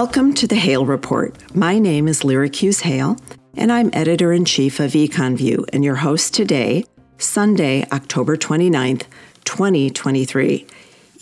[0.00, 1.34] Welcome to the Hale Report.
[1.56, 3.16] My name is Lyric Hughes Hale,
[3.56, 6.84] and I'm editor in chief of EconView and your host today,
[7.16, 9.04] Sunday, October 29th,
[9.46, 10.66] 2023.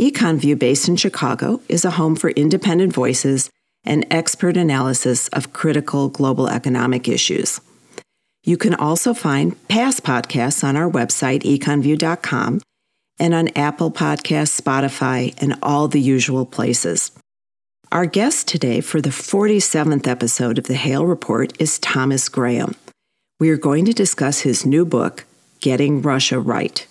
[0.01, 3.49] EconView, based in Chicago, is a home for independent voices
[3.85, 7.61] and expert analysis of critical global economic issues.
[8.43, 12.61] You can also find past podcasts on our website, econview.com,
[13.21, 17.13] and on Apple Podcasts, Spotify, and all the usual places.
[17.93, 22.75] Our guest today for the 47th episode of the Hale Report is Thomas Graham.
[23.39, 25.25] We are going to discuss his new book,
[25.61, 26.87] Getting Russia Right.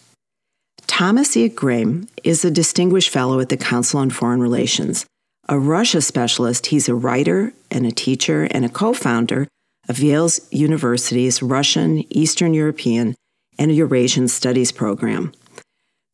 [0.88, 1.50] Thomas E.
[1.50, 5.06] Graham is a distinguished fellow at the Council on Foreign Relations.
[5.50, 9.48] A Russia specialist, he's a writer and a teacher and a co founder
[9.90, 13.16] of Yale University's Russian, Eastern European,
[13.60, 15.34] and Eurasian Studies program.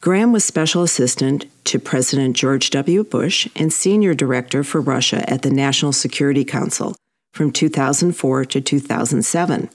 [0.02, 3.03] Graham was special assistant to President George W.
[3.03, 6.95] Bush and senior director for Russia at the National Security Council
[7.33, 9.69] from 2004 to 2007,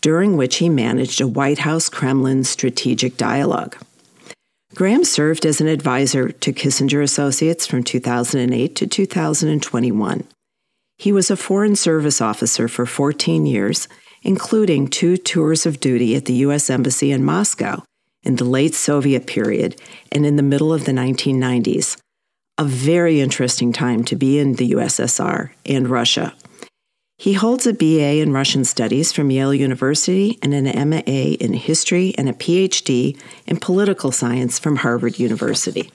[0.00, 3.76] during which he managed a White House Kremlin strategic dialogue.
[4.74, 10.24] Graham served as an advisor to Kissinger Associates from 2008 to 2021.
[10.96, 13.86] He was a Foreign Service officer for 14 years,
[14.22, 16.70] including two tours of duty at the U.S.
[16.70, 17.82] Embassy in Moscow
[18.22, 21.96] in the late Soviet period and in the middle of the 1990s.
[22.58, 26.34] A very interesting time to be in the USSR and Russia.
[27.18, 32.14] He holds a BA in Russian Studies from Yale University and an MA in History
[32.18, 35.92] and a PhD in Political Science from Harvard University.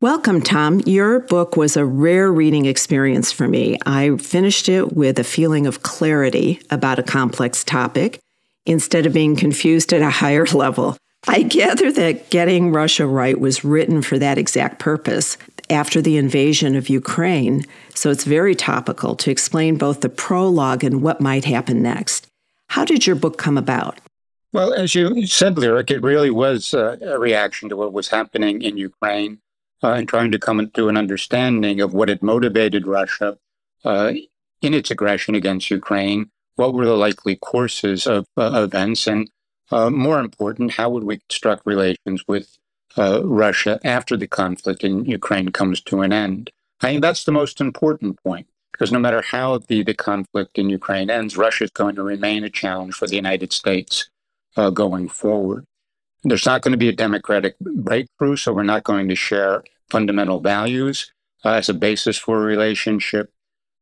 [0.00, 0.80] Welcome, Tom.
[0.84, 3.78] Your book was a rare reading experience for me.
[3.86, 8.18] I finished it with a feeling of clarity about a complex topic
[8.66, 10.96] instead of being confused at a higher level.
[11.28, 15.38] I gather that Getting Russia Right was written for that exact purpose
[15.70, 17.64] after the invasion of Ukraine,
[17.94, 22.26] so it's very topical to explain both the prologue and what might happen next.
[22.68, 24.00] How did your book come about?
[24.52, 28.60] Well, as you said, Lyric, it really was uh, a reaction to what was happening
[28.60, 29.38] in Ukraine
[29.82, 33.38] uh, and trying to come to an understanding of what had motivated Russia
[33.84, 34.12] uh,
[34.60, 39.30] in its aggression against Ukraine what were the likely courses of uh, events, and
[39.70, 42.58] uh, more important, how would we construct relations with
[42.96, 46.50] uh, Russia after the conflict in Ukraine comes to an end?
[46.80, 50.68] I think that's the most important point, because no matter how the, the conflict in
[50.68, 54.10] Ukraine ends, Russia is going to remain a challenge for the United States
[54.56, 55.64] uh, going forward.
[56.24, 60.40] There's not going to be a democratic breakthrough, so we're not going to share fundamental
[60.40, 61.12] values
[61.44, 63.32] uh, as a basis for a relationship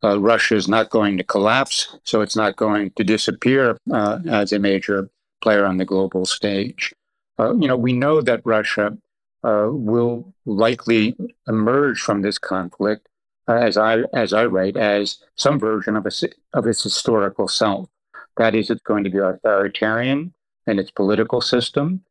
[0.03, 4.53] uh, Russia is not going to collapse, so it's not going to disappear uh, as
[4.53, 5.11] a major
[5.43, 6.94] player on the global stage.
[7.38, 8.97] Uh, you know, we know that Russia
[9.44, 11.16] uh, will likely
[11.49, 13.09] emerge from this conflict,
[13.49, 16.11] uh, as I as I write, as some version of a,
[16.53, 17.88] of its historical self.
[18.37, 20.32] That is, it's going to be authoritarian
[20.67, 22.03] in its political system.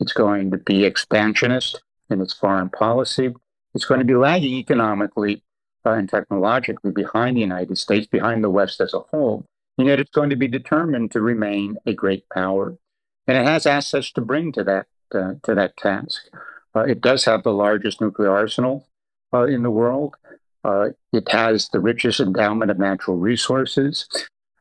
[0.00, 3.34] It's going to be expansionist in its foreign policy.
[3.74, 5.42] It's going to be lagging economically
[5.84, 9.44] and technologically behind the United States, behind the West as a whole,
[9.76, 12.76] and yet it's going to be determined to remain a great power.
[13.26, 16.22] And it has assets to bring to that, uh, to that task.
[16.74, 18.86] Uh, it does have the largest nuclear arsenal
[19.32, 20.16] uh, in the world.
[20.64, 24.08] Uh, it has the richest endowment of natural resources.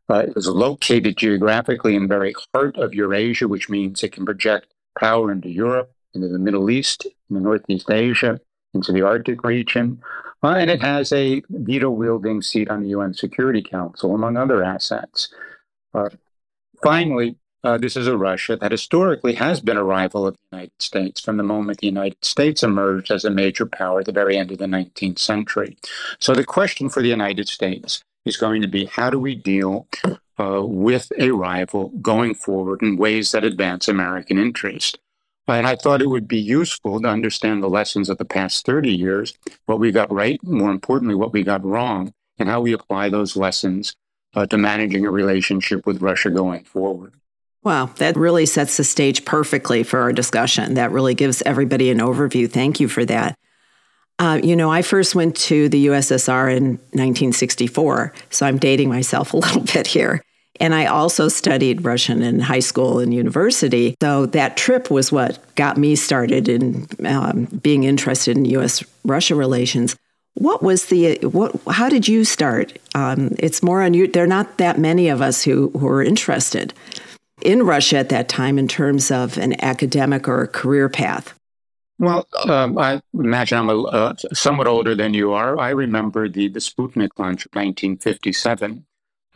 [0.10, 4.26] Uh, it is located geographically in the very heart of Eurasia, which means it can
[4.26, 4.68] project
[4.98, 8.40] power into Europe, into the Middle East, into Northeast Asia,
[8.74, 10.02] into the Arctic region.
[10.44, 14.64] Uh, and it has a veto wielding seat on the UN Security Council, among other
[14.64, 15.34] assets.
[15.94, 16.10] Uh,
[16.84, 20.80] finally, uh, this is a Russia that historically has been a rival of the United
[20.80, 24.38] States from the moment the United States emerged as a major power at the very
[24.38, 25.78] end of the 19th century.
[26.20, 29.88] So the question for the United States is going to be how do we deal
[30.40, 35.00] uh, with a rival going forward in ways that advance American interest?
[35.48, 38.92] And I thought it would be useful to understand the lessons of the past 30
[38.92, 39.34] years,
[39.66, 43.10] what we got right, and more importantly, what we got wrong, and how we apply
[43.10, 43.96] those lessons
[44.36, 47.14] uh, to managing a relationship with Russia going forward.
[47.64, 50.76] Wow, that really sets the stage perfectly for our discussion.
[50.76, 52.50] That really gives everybody an overview.
[52.50, 53.38] Thank you for that.
[54.20, 59.34] Uh, you know, I first went to the USSR in 1964, so I'm dating myself
[59.34, 60.24] a little bit here.
[60.60, 63.96] And I also studied Russian in high school and university.
[64.02, 68.84] So that trip was what got me started in um, being interested in U.S.
[69.04, 69.96] Russia relations.
[70.34, 71.56] What was the what?
[71.68, 72.78] How did you start?
[72.94, 74.08] Um, it's more on you.
[74.08, 76.74] There are not that many of us who who are interested
[77.42, 81.34] in Russia at that time in terms of an academic or career path.
[82.00, 85.60] Well, um, I imagine I'm a, uh, somewhat older than you are.
[85.60, 88.86] I remember the, the Sputnik launch of 1957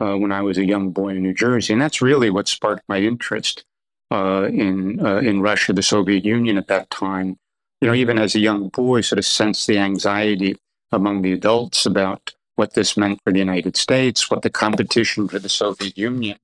[0.02, 1.72] uh, when I was a young boy in New Jersey.
[1.72, 3.64] And that's really what sparked my interest
[4.10, 7.36] uh, in, uh, in Russia, the Soviet Union at that time.
[7.80, 10.56] You know, even as a young boy, sort of sensed the anxiety
[10.90, 15.38] among the adults about what this meant for the United States, what the competition for
[15.38, 16.38] the Soviet Union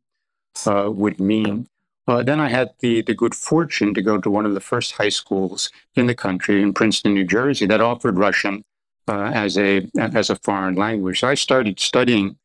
[0.67, 1.67] uh, would mean.
[2.07, 4.93] Uh, then I had the, the good fortune to go to one of the first
[4.93, 8.63] high schools in the country in Princeton, New Jersey, that offered Russian
[9.09, 11.21] uh, as a as a foreign language.
[11.21, 12.37] So I started studying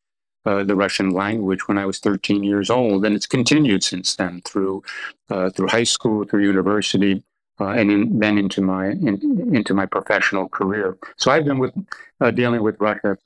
[0.46, 4.42] uh, the Russian language when I was 13 years old, and it's continued since then
[4.44, 4.82] through
[5.30, 7.22] uh, through high school, through university,
[7.60, 10.96] uh, and in, then into my in, into my professional career.
[11.16, 11.74] So I've been with
[12.20, 13.16] uh, dealing with Russia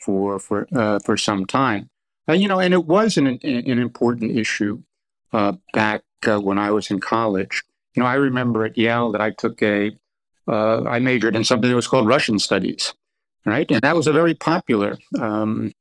[0.00, 0.66] for for
[1.04, 1.90] for some time,
[2.28, 4.82] you know, and it was an an important issue
[5.32, 7.62] uh, back uh, when I was in college.
[7.94, 9.92] You know, I remember at Yale that I took a,
[10.48, 12.94] uh, I majored in something that was called Russian studies,
[13.44, 13.70] right?
[13.70, 15.72] And that was a very popular um,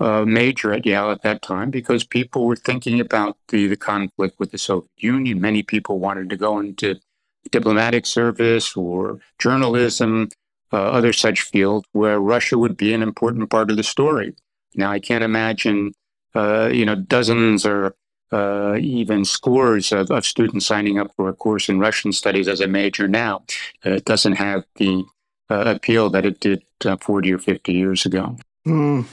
[0.00, 4.38] uh, major at Yale at that time because people were thinking about the, the conflict
[4.38, 5.40] with the Soviet Union.
[5.40, 6.96] Many people wanted to go into
[7.50, 10.28] diplomatic service or journalism,
[10.72, 14.34] uh, other such fields where Russia would be an important part of the story.
[14.74, 15.92] Now, I can't imagine,
[16.34, 17.94] uh, you know, dozens or
[18.32, 22.62] uh, even scores of, of, students signing up for a course in Russian studies as
[22.62, 23.44] a major now.
[23.84, 25.04] Uh, it doesn't have the
[25.50, 28.38] uh, appeal that it did uh, 40 or 50 years ago.
[28.66, 29.04] Mm.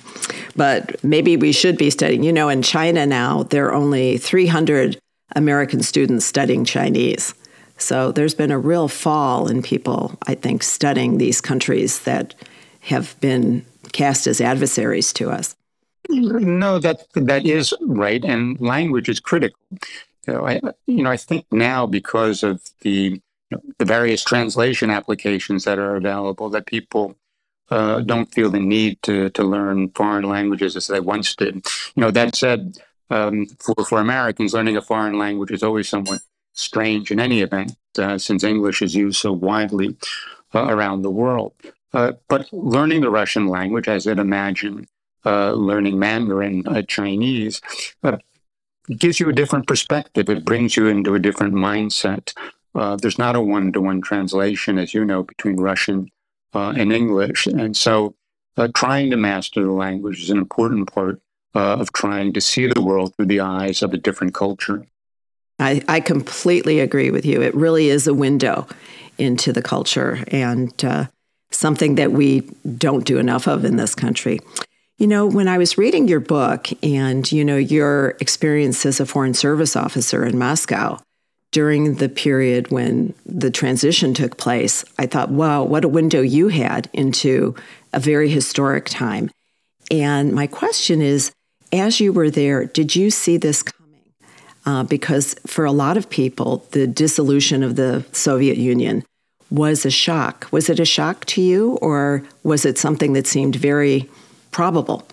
[0.55, 2.23] But maybe we should be studying.
[2.23, 4.99] You know, in China now, there are only 300
[5.35, 7.33] American students studying Chinese.
[7.77, 12.35] So there's been a real fall in people, I think, studying these countries that
[12.81, 15.55] have been cast as adversaries to us.
[16.09, 19.59] No, that that is right, and language is critical.
[20.27, 23.21] You know, I you know I think now because of the
[23.51, 27.15] you know, the various translation applications that are available, that people
[27.71, 31.55] uh, don't feel the need to to learn foreign languages as they once did.
[31.95, 32.77] You know, that said,
[33.09, 36.21] um, for for Americans, learning a foreign language is always somewhat
[36.53, 39.95] strange in any event, uh, since English is used so widely
[40.53, 41.53] uh, around the world.
[41.93, 44.87] Uh, but learning the Russian language, as I'd imagine,
[45.25, 47.61] uh, learning Mandarin, uh, Chinese,
[48.97, 50.29] gives you a different perspective.
[50.29, 52.33] It brings you into a different mindset.
[52.73, 56.11] There's not a one to one translation, as you know, between Russian
[56.53, 57.47] uh, English.
[57.47, 58.15] And so
[58.57, 61.21] uh, trying to master the language is an important part
[61.55, 64.85] of trying to see the world through the eyes of a different culture.
[65.57, 67.41] I, I completely agree with you.
[67.41, 68.67] It really is a window
[69.17, 70.71] into the culture and
[71.51, 72.41] something that we
[72.77, 74.39] don't do enough of in this country.
[74.97, 79.05] You know, when I was reading your book and, you know, your experience as a
[79.05, 80.99] Foreign Service officer in Moscow
[81.51, 86.49] during the period when the transition took place, I thought, wow, what a window you
[86.49, 87.55] had into
[87.91, 89.31] a very historic time.
[89.89, 91.31] And my question is
[91.71, 93.75] as you were there, did you see this coming?
[94.65, 99.03] Uh, because for a lot of people, the dissolution of the Soviet Union
[99.49, 100.47] was a shock.
[100.51, 104.09] Was it a shock to you, or was it something that seemed very
[104.51, 105.07] probable?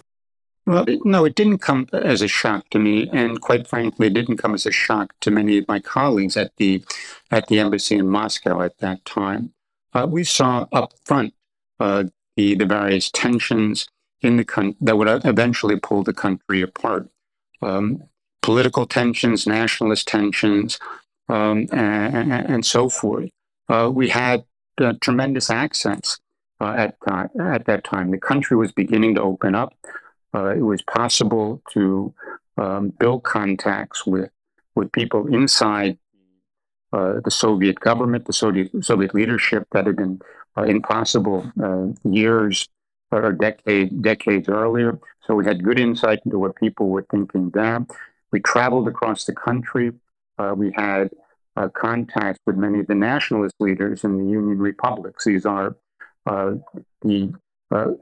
[0.66, 4.38] Well, no, it didn't come as a shock to me, and quite frankly, it didn't
[4.38, 6.82] come as a shock to many of my colleagues at the
[7.30, 9.52] at the embassy in Moscow at that time.
[9.94, 11.34] Uh, we saw up front
[11.78, 12.04] uh,
[12.36, 13.88] the the various tensions
[14.22, 17.08] in the country that would eventually pull the country apart.
[17.62, 18.02] Um,
[18.42, 20.78] political tensions, nationalist tensions,
[21.28, 23.28] um, and, and, so forth.
[23.68, 24.44] Uh, we had
[24.80, 26.18] uh, tremendous access
[26.60, 28.12] uh, at, uh, at that time.
[28.12, 29.74] The country was beginning to open up.
[30.36, 32.12] Uh, it was possible to
[32.58, 34.30] um, build contacts with,
[34.74, 35.98] with people inside
[36.92, 40.20] uh, the Soviet government, the Soviet, Soviet leadership that had been
[40.58, 42.68] uh, impossible uh, years
[43.10, 44.98] or decade, decades earlier.
[45.26, 47.86] So we had good insight into what people were thinking there.
[48.30, 49.92] We traveled across the country.
[50.56, 51.10] we had
[51.56, 55.24] uh, contacts with many of the nationalist leaders in the Union republics.
[55.24, 55.76] These are
[56.26, 56.54] uh,
[57.02, 57.32] the
[57.70, 57.92] uh,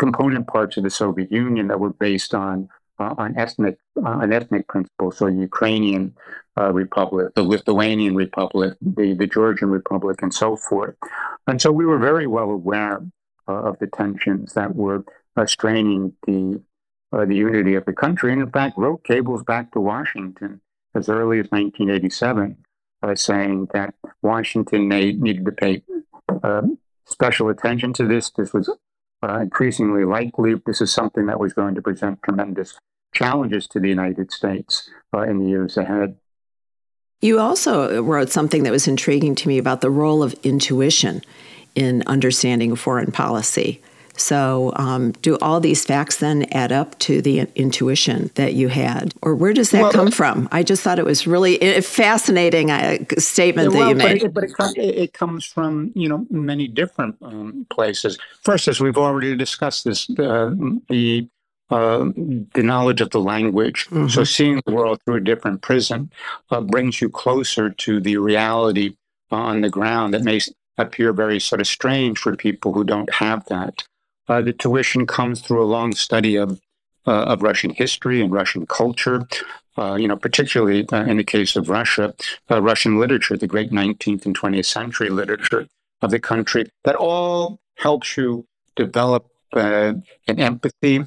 [0.00, 4.66] component parts of the Soviet Union that were based on uh, on ethnic on ethnic
[4.66, 5.18] principles.
[5.18, 6.14] So the Ukrainian
[6.56, 10.96] Republic, the Lithuanian Republic, the the Georgian Republic, and so forth.
[11.46, 12.98] And so we were very well aware
[13.46, 15.04] of the tensions that were
[15.46, 16.42] straining the
[17.12, 20.60] uh, the unity of the country, and in fact wrote cables back to Washington
[20.94, 22.56] as early as 1987,
[23.02, 25.82] uh, saying that Washington needed to pay
[27.04, 28.30] special attention to this.
[28.30, 28.66] This was
[29.22, 30.54] uh, increasingly likely.
[30.66, 32.78] This is something that was going to present tremendous
[33.14, 36.16] challenges to the United States uh, in the years ahead.
[37.20, 41.22] You also wrote something that was intriguing to me about the role of intuition
[41.74, 43.82] in understanding foreign policy.
[44.20, 49.14] So, um, do all these facts then add up to the intuition that you had,
[49.22, 50.48] or where does that well, come from?
[50.52, 54.34] I just thought it was really a fascinating uh, statement well, that you made.
[54.34, 58.18] But, it, but it, it, comes from you know many different um, places.
[58.42, 60.54] First, as we've already discussed, this uh,
[60.88, 61.26] the
[61.70, 62.10] uh,
[62.54, 63.86] the knowledge of the language.
[63.86, 64.08] Mm-hmm.
[64.08, 66.10] So seeing the world through a different prism
[66.50, 68.96] uh, brings you closer to the reality
[69.30, 70.40] on the ground that may
[70.78, 73.84] appear very sort of strange for people who don't have that.
[74.30, 76.60] Uh, the tuition comes through a long study of
[77.06, 79.26] uh, of Russian history and Russian culture.
[79.76, 82.14] Uh, you know, particularly uh, in the case of Russia,
[82.50, 85.66] Russian literature, the great 19th and 20th century literature
[86.02, 88.46] of the country, that all helps you
[88.76, 91.04] develop an empathy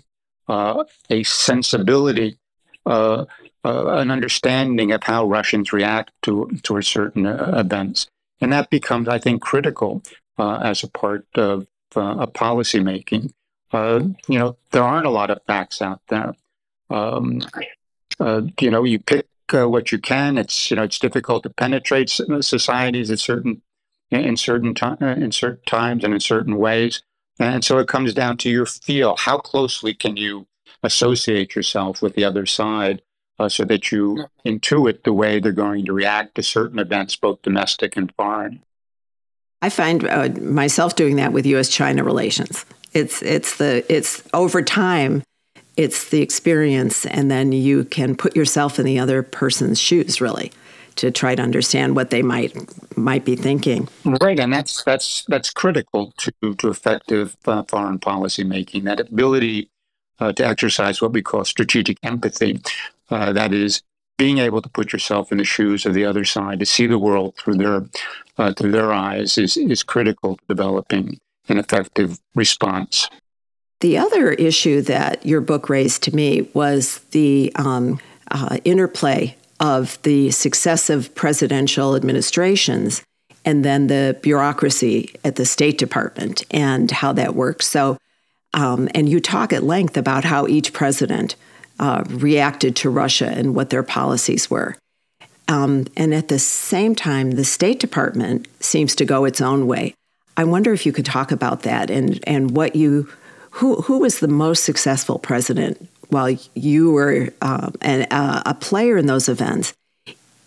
[0.48, 2.38] uh, a sensibility,
[2.86, 3.26] uh,
[3.64, 8.08] uh, an understanding of how Russians react to to certain uh, events,
[8.42, 10.04] and that becomes, I think, critical
[10.38, 13.34] uh, as a part of, Uh, of policy making.
[13.72, 14.32] Uh, mm-hmm.
[14.32, 16.34] you know, there aren't a lot of facts out there.
[16.90, 17.42] Um,
[18.20, 20.38] uh, you know, you pick what you can.
[20.38, 23.62] It's you know, it's difficult to penetrate societies at certain
[24.10, 27.04] in certain time in certain times and in certain ways.
[27.40, 29.16] And so it comes down to your feel.
[29.18, 30.48] How closely can you
[30.82, 33.02] associate yourself with the other side
[33.40, 37.42] uh, so that you intuit the way they're going to react to certain events, both
[37.42, 38.64] domestic and foreign?
[39.64, 42.66] I find uh, myself doing that with U.S.-China relations.
[42.92, 45.24] It's it's the it's over time,
[45.78, 50.52] it's the experience, and then you can put yourself in the other person's shoes, really
[50.96, 52.54] to try to understand what they might
[52.98, 53.88] might be thinking.
[54.04, 58.84] Right, and that's that's that's critical to to effective uh, foreign policy making.
[58.84, 59.70] That ability
[60.20, 62.60] uh, to exercise what we call strategic empathy.
[63.10, 63.82] Uh, that is
[64.18, 67.00] being able to put yourself in the shoes of the other side, to see the
[67.00, 67.86] world through their
[68.38, 73.10] uh, through their eyes, is is critical to developing an effective response.
[73.82, 78.00] The other issue that your book raised to me was the um,
[78.32, 83.04] uh, interplay of the successive presidential administrations
[83.46, 87.68] and then the bureaucracy at the State Department and how that works.
[87.68, 87.98] So,
[88.54, 91.36] um, and you talk at length about how each president
[91.80, 94.78] uh, reacted to Russia and what their policies were.
[95.48, 99.94] Um, and at the same time, the State Department seems to go its own way.
[100.38, 103.10] I wonder if you could talk about that and, and what you,
[103.52, 108.98] who, who was the most successful president while you were uh, an, uh, a player
[108.98, 109.74] in those events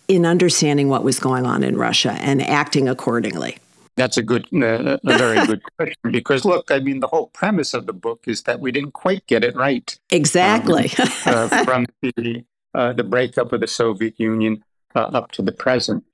[0.08, 3.58] in understanding what was going on in Russia and acting accordingly?
[3.96, 6.10] That's a good, uh, a very good question.
[6.10, 9.26] Because look, I mean, the whole premise of the book is that we didn't quite
[9.26, 9.98] get it right.
[10.10, 10.90] Exactly.
[10.98, 14.62] Um, uh, from the uh, the breakup of the Soviet Union
[15.00, 16.04] up to the present.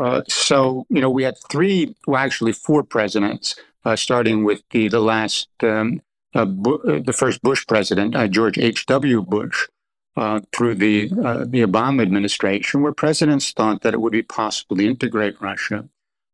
[0.00, 4.88] Uh, so you know, we had three, well, actually four presidents, uh, starting with the
[4.88, 6.00] the last um,
[6.34, 9.22] uh, uh, the first Bush president, uh, George H.W.
[9.22, 9.68] Bush,
[10.16, 14.76] uh, through the uh, the Obama administration, where presidents thought that it would be possible
[14.76, 15.88] to integrate Russia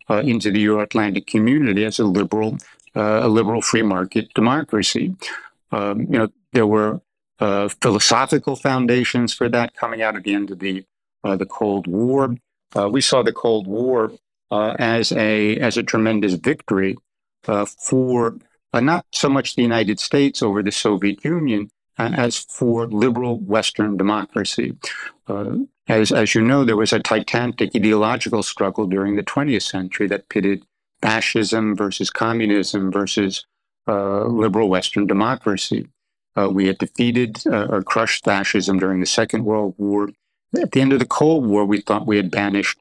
[0.09, 2.57] uh, into the Euro-Atlantic community as a liberal
[2.95, 5.14] a liberal free market democracy.
[5.71, 7.00] Um, you know, there were
[7.80, 10.85] philosophical foundations for that coming out at the end of the
[11.25, 12.35] the Cold War.
[12.91, 14.12] we saw the Cold War
[14.50, 16.97] as a as a tremendous victory
[17.43, 18.37] for
[18.73, 23.39] uh, not so much the United States over the Soviet Union uh, as for liberal
[23.39, 24.77] Western democracy.
[25.27, 25.57] Uh,
[25.89, 30.29] as, as you know, there was a titanic ideological struggle during the 20th century that
[30.29, 30.65] pitted
[31.03, 33.45] fascism versus communism versus
[33.89, 35.89] uh, liberal Western democracy.
[36.37, 40.11] Uh, we had defeated uh, or crushed fascism during the Second World War.
[40.57, 42.78] At the end of the Cold War, we thought we had banished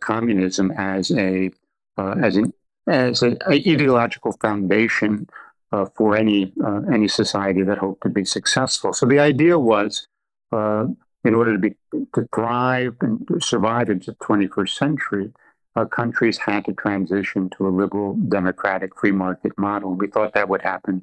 [0.00, 1.50] communism as a
[1.98, 2.52] as an
[2.86, 5.28] as an ideological foundation
[5.72, 8.92] uh, for any uh, any society that hoped to be successful.
[8.92, 10.06] So the idea was,
[10.52, 10.86] uh,
[11.24, 11.74] in order to be
[12.14, 15.32] to thrive and to survive into the 21st century,
[15.74, 19.94] uh, countries had to transition to a liberal, democratic, free market model.
[19.94, 21.02] We thought that would happen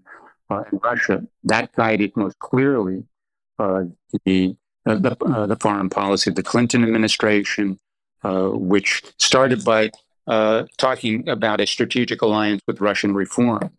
[0.50, 1.24] uh, in Russia.
[1.44, 3.04] That guided most clearly
[4.86, 7.80] uh, the the, the foreign policy of the Clinton administration,
[8.24, 9.92] which started by
[10.28, 13.72] uh, talking about a strategic alliance with Russian reform.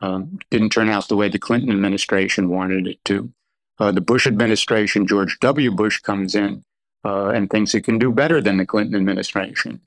[0.00, 3.30] Um, didn't turn out the way the Clinton administration wanted it to.
[3.78, 5.70] Uh, the Bush administration, George W.
[5.70, 6.64] Bush comes in
[7.04, 9.80] uh, and thinks it can do better than the Clinton administration.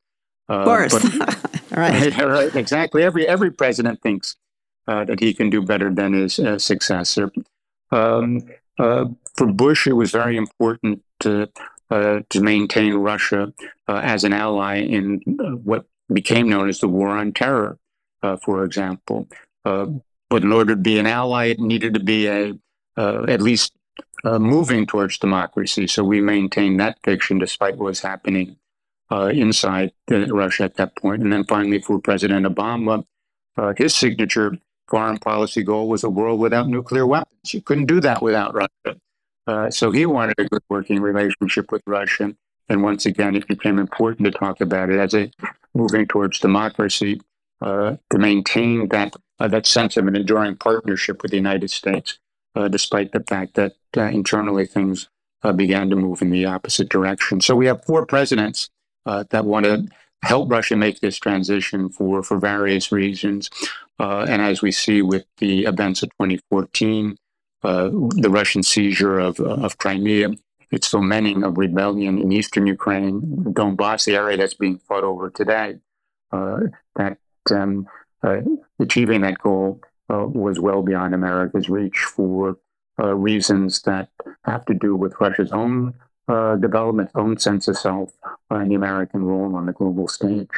[0.50, 2.18] Uh, of course, but, right.
[2.20, 3.04] right, exactly.
[3.04, 4.36] Every every president thinks
[4.88, 7.32] uh, that he can do better than his uh, successor.
[7.92, 8.42] Um,
[8.78, 11.50] for Bush, it was very important to
[11.94, 13.54] uh, to maintain Russia
[13.88, 17.78] uh, as an ally in uh, what became known as the War on Terror,
[18.24, 19.28] uh, for example.
[19.64, 19.88] Uh,
[20.28, 22.54] but in order to be an ally, it needed to be a
[22.98, 23.74] at least
[24.24, 25.86] moving towards democracy.
[25.86, 28.58] So we maintained that fiction despite what was happening
[29.12, 31.22] inside Russia at that point.
[31.22, 33.06] And then finally, for President Obama,
[33.78, 37.54] his signature foreign policy goal was a world without nuclear weapons.
[37.54, 39.00] You couldn't do that without Russia.
[39.46, 42.34] Uh, so he wanted a good working relationship with Russia.
[42.70, 45.32] And once again, it became important to talk about it as a
[45.74, 47.20] moving towards democracy
[47.62, 52.20] uh, to maintain that uh, that sense of an enduring partnership with the United States,
[52.56, 55.10] uh, despite the fact that uh, internally things
[55.44, 57.42] uh, began to move in the opposite direction.
[57.42, 58.70] So we have four presidents
[59.06, 59.88] that want to
[60.24, 63.50] help Russia make this transition for for various reasons.
[64.00, 67.18] and as we see with the events of 2014,
[67.64, 70.32] uh, the Russian seizure of, uh, of Crimea,
[70.72, 75.78] its fomenting of rebellion in eastern Ukraine, Donbass, the area that's being fought over today,
[76.34, 76.60] uh,
[76.98, 77.18] that
[77.52, 77.88] um,
[78.22, 78.42] uh,
[78.80, 82.58] achieving that goal uh, was well beyond America's reach for
[82.98, 84.10] reasons that
[84.46, 85.94] have to do with Russia's own
[86.28, 88.14] development, own sense of self,
[88.50, 90.50] and the American role on the global stage.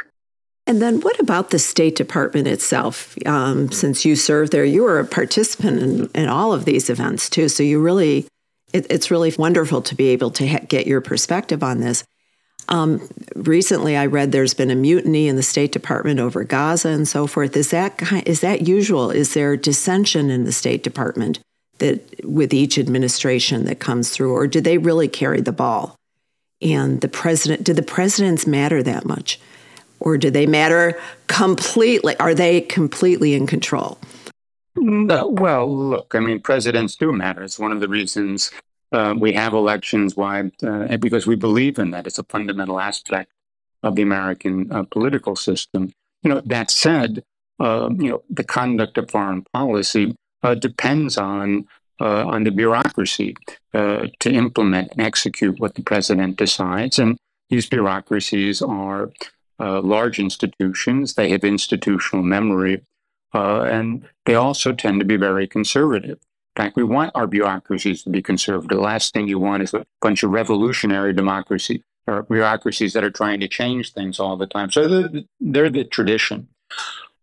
[0.67, 3.15] And then, what about the State Department itself?
[3.25, 7.29] Um, since you served there, you were a participant in, in all of these events
[7.29, 7.49] too.
[7.49, 8.27] So you really,
[8.73, 12.03] it, it's really wonderful to be able to ha- get your perspective on this.
[12.67, 17.07] Um, recently, I read there's been a mutiny in the State Department over Gaza and
[17.07, 17.55] so forth.
[17.55, 19.11] Is that is that usual?
[19.11, 21.39] Is there dissension in the State Department
[21.79, 25.95] that with each administration that comes through, or do they really carry the ball?
[26.61, 29.39] And the president, do the presidents matter that much?
[29.99, 32.15] or do they matter completely?
[32.17, 33.97] Are they completely in control?
[34.75, 37.43] No, well, look, I mean, presidents do matter.
[37.43, 38.51] It's one of the reasons
[38.91, 40.15] uh, we have elections.
[40.15, 40.51] Why?
[40.61, 42.07] Uh, because we believe in that.
[42.07, 43.31] It's a fundamental aspect
[43.83, 45.93] of the American uh, political system.
[46.23, 47.23] You know, that said,
[47.59, 50.13] uh, you know, the conduct of foreign policy uh,
[50.59, 51.67] depends on
[51.99, 53.35] uh, on the bureaucracy
[53.73, 57.17] to implement and execute what the president decides, and
[57.49, 59.11] these bureaucracies are
[59.59, 61.13] uh, large institutions.
[61.13, 62.83] They have institutional memory,
[63.33, 66.19] uh, and they also tend to be very conservative.
[66.55, 68.69] In fact, we want our bureaucracies to be conservative.
[68.69, 73.11] The last thing you want is a bunch of revolutionary democracy or bureaucracies that are
[73.11, 74.71] trying to change things all the time.
[74.71, 76.47] So they're, they're the tradition.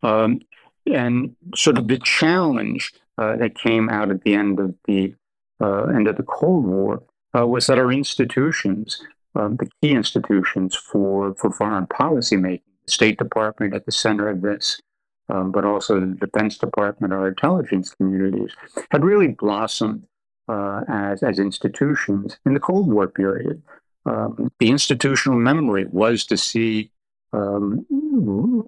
[0.03, 0.41] Um,
[0.87, 5.15] and sort of the challenge uh, that came out at the end of the
[5.61, 7.03] uh, end of the Cold War
[7.37, 9.01] uh, was that our institutions
[9.35, 12.65] um, the key institutions for, for foreign policy making.
[12.87, 14.81] The State Department at the center of this,
[15.29, 18.51] um, but also the Defense Department, our intelligence communities,
[18.91, 20.05] had really blossomed
[20.49, 23.63] uh, as, as institutions in the Cold War period.
[24.05, 26.91] Um, the institutional memory was to see
[27.33, 27.87] um,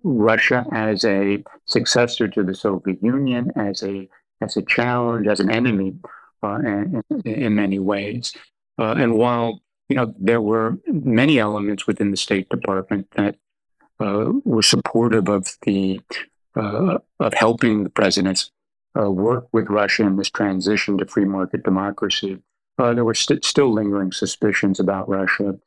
[0.05, 4.09] Russia as a successor to the Soviet Union, as a
[4.45, 5.95] as a challenge, as an enemy
[6.43, 8.35] uh, in, in, many ways.
[8.79, 13.37] Uh, and while you know, there were many elements within the State Department that
[14.01, 16.01] uh, were supportive of the
[16.57, 18.51] uh, of helping the presidents
[18.99, 22.39] uh, work with Russia in this transition to free market democracy.
[22.79, 25.59] Uh, there were st- still lingering suspicions about Russia,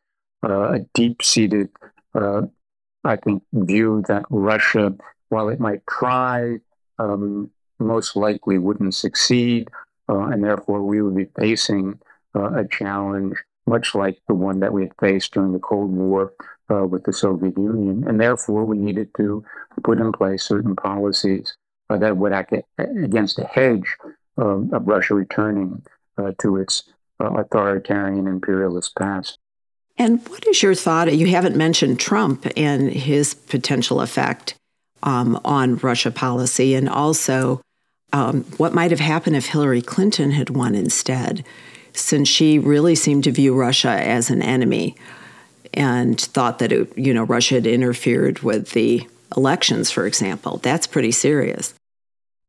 [0.43, 1.69] a deep-seated,
[2.15, 4.93] I think, view that Russia,
[5.29, 6.57] while it might try,
[6.99, 9.69] um, most likely wouldn't succeed,
[10.07, 11.99] and therefore we would be facing
[12.33, 13.37] a challenge
[13.67, 16.33] much like the one that we had faced during the Cold War
[16.71, 18.07] uh, with the Soviet Union.
[18.07, 19.43] And therefore, we needed to
[19.83, 21.55] put in place certain policies
[21.89, 23.95] uh, that would act against a hedge
[24.37, 25.83] of Russia returning
[26.17, 26.83] uh, to its
[27.19, 29.39] uh, authoritarian imperialist past.
[29.97, 31.13] And what is your thought?
[31.15, 34.55] You haven't mentioned Trump and his potential effect
[35.01, 37.61] um, on Russia policy, and also
[38.13, 41.43] um, what might have happened if Hillary Clinton had won instead
[41.93, 44.95] since she really seemed to view Russia as an enemy
[45.73, 50.57] and thought that it, you know Russia had interfered with the elections, for example.
[50.57, 51.73] That's pretty serious.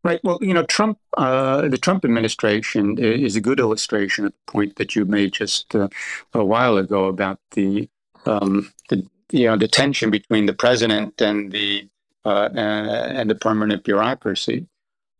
[0.04, 0.20] Right.
[0.22, 4.76] Well, you know, Trump, uh, the Trump administration is a good illustration of the point
[4.76, 5.88] that you made just uh,
[6.32, 7.88] a while ago about the,
[8.24, 11.88] um, the, you know, the tension between the president and the
[12.24, 14.66] uh, and the permanent bureaucracy.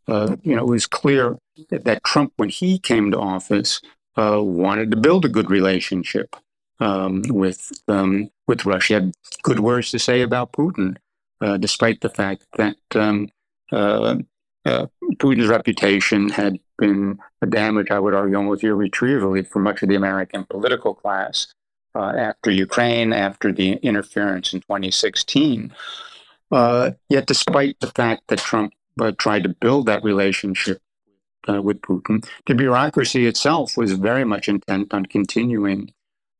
[0.09, 1.37] Uh, you know, it was clear
[1.71, 3.81] that Trump, when he came to office,
[4.17, 6.35] uh, wanted to build a good relationship
[6.81, 8.95] um, with um, with Russia.
[8.95, 10.97] Had good words to say about Putin,
[11.41, 13.29] uh, despite the fact that um,
[13.71, 14.17] uh,
[14.65, 17.19] uh Putin's reputation had been
[17.49, 17.91] damaged.
[17.91, 21.49] I would argue almost irretrievably for much of the American political class
[21.95, 25.73] uh, after Ukraine, after the interference in 2016.
[26.51, 30.81] Uh, yet, despite the fact that Trump uh, tried to build that relationship
[31.49, 35.93] uh, with Putin, the bureaucracy itself was very much intent on continuing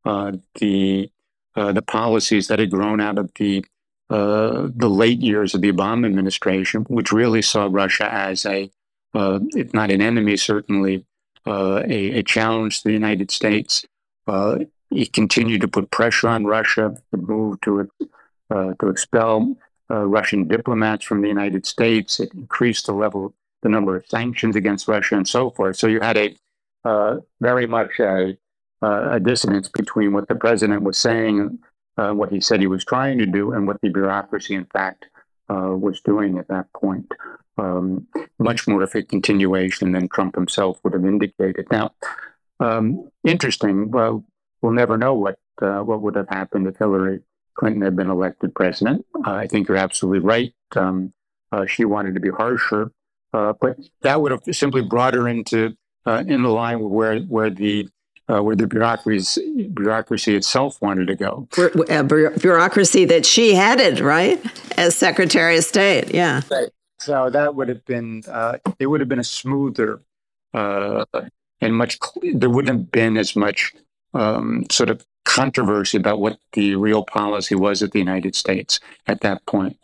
[0.05, 1.11] uh, the
[1.57, 3.65] uh, the policies that had grown out of the
[4.11, 8.71] the late years of the Obama administration, which really saw Russia as a,
[9.13, 11.05] if not an enemy, certainly
[11.47, 13.85] a, a, challenge to the United States.
[14.89, 17.91] he continued to put pressure on Russia to move to
[18.51, 19.55] to expel
[19.91, 22.21] uh, Russian diplomats from the United States.
[22.21, 25.77] It increased the level, the number of sanctions against Russia, and so forth.
[25.77, 26.37] So you had a
[26.85, 28.37] uh, very much a,
[28.83, 31.59] a, dissonance between what the president was saying,
[31.97, 35.07] uh, what he said he was trying to do, and what the bureaucracy, in fact,
[35.51, 37.13] uh, was doing at that point.
[37.59, 38.07] Um,
[38.39, 41.67] much more of a continuation than Trump himself would have indicated.
[41.73, 41.91] Now,
[42.61, 43.91] um, interesting.
[43.91, 44.25] Well,
[44.63, 47.21] we'll never know what uh, what would have happened if Hillary
[47.59, 49.05] Clinton had been elected president.
[49.27, 50.55] Uh, I think you're absolutely right.
[50.77, 51.13] Um,
[51.51, 52.93] uh, she wanted to be harsher,
[53.33, 57.51] uh, but that would have simply brought her into uh, in the line where where
[57.51, 57.89] the
[58.29, 61.49] uh, where the bureaucracy bureaucracy itself wanted to go.
[61.89, 64.41] A bureaucracy that she headed, right,
[64.79, 66.15] as Secretary of State.
[66.15, 66.43] Yeah.
[66.51, 66.69] Right.
[67.01, 70.01] So that would have been uh, it would have been a smoother
[70.55, 71.07] and
[71.75, 71.99] much.
[72.23, 73.75] There wouldn't have been as much
[74.15, 79.21] um, sort of controversy about what the real policy was of the United States at
[79.21, 79.77] that point.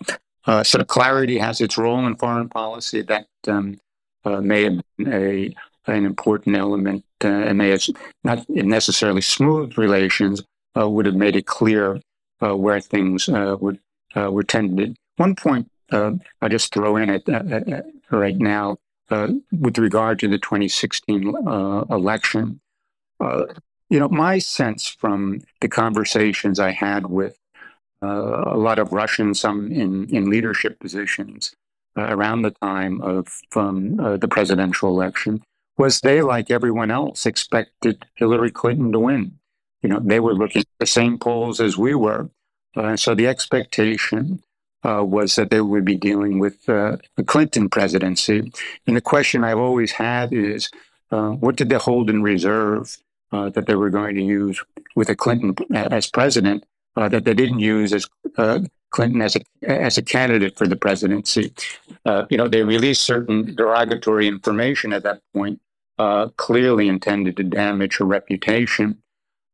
[0.47, 3.79] Uh, of clarity has its role in foreign policy that um,
[4.25, 5.55] uh, may have been a,
[5.87, 7.85] an important element uh, and may have
[8.25, 10.43] not necessarily smooth relations,
[10.79, 12.01] uh, would have made it clear
[12.43, 13.79] uh, where things uh, would
[14.17, 14.97] were tended.
[15.17, 17.25] One point I'll just throw in it
[18.11, 18.79] right now
[19.11, 21.35] with regard to the 2016
[21.91, 22.61] election.
[23.91, 27.39] You know, my sense from the conversations I had with
[28.03, 31.55] uh, a lot of Russians, some in, in leadership positions
[31.97, 35.43] uh, around the time of um, uh, the presidential election,
[35.77, 39.39] was they, like everyone else, expected Hillary Clinton to win.
[39.83, 42.31] You know, they were looking at the same polls as we were.
[42.75, 44.43] Uh, so the expectation
[44.83, 48.51] uh, was that they would be dealing with uh, the Clinton presidency.
[48.87, 50.71] And the question I've always had is,
[51.11, 52.97] what did they hold in reserve
[53.35, 54.63] uh, that they were going to use
[54.95, 56.65] with a Clinton as president
[56.97, 58.07] uh, that they didn't use as
[58.39, 61.53] uh, Clinton as a as a candidate for the presidency.
[62.05, 65.61] Uh, you know, they released certain derogatory information at that point,
[65.99, 68.99] uh, clearly intended to damage her reputation.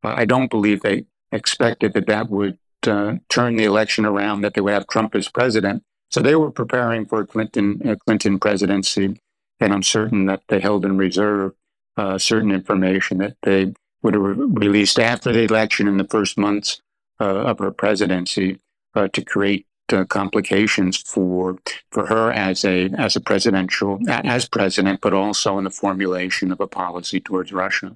[0.02, 4.74] I don't believe they expected that that would turn the election around, that they would
[4.74, 5.82] have Trump as president.
[6.10, 9.18] So they were preparing for a Clinton Clinton presidency,
[9.58, 11.54] and I'm certain that they held in reserve
[11.96, 13.72] uh, certain information that they
[14.02, 16.80] would have released after the election in the first months
[17.20, 18.58] uh, of her presidency
[18.94, 21.58] uh, to create uh, complications for
[21.90, 26.60] for her as a as a presidential as president, but also in the formulation of
[26.60, 27.94] a policy towards Russia.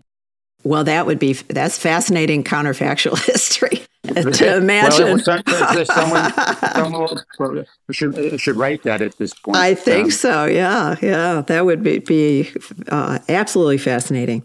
[0.65, 5.21] Well, that would be that's fascinating counterfactual history to imagine.
[5.27, 6.33] Well, someone,
[7.39, 9.57] someone should, should write that at this point.
[9.57, 10.45] I think um, so.
[10.45, 12.51] Yeah, yeah, that would be, be
[12.89, 14.43] uh, absolutely fascinating.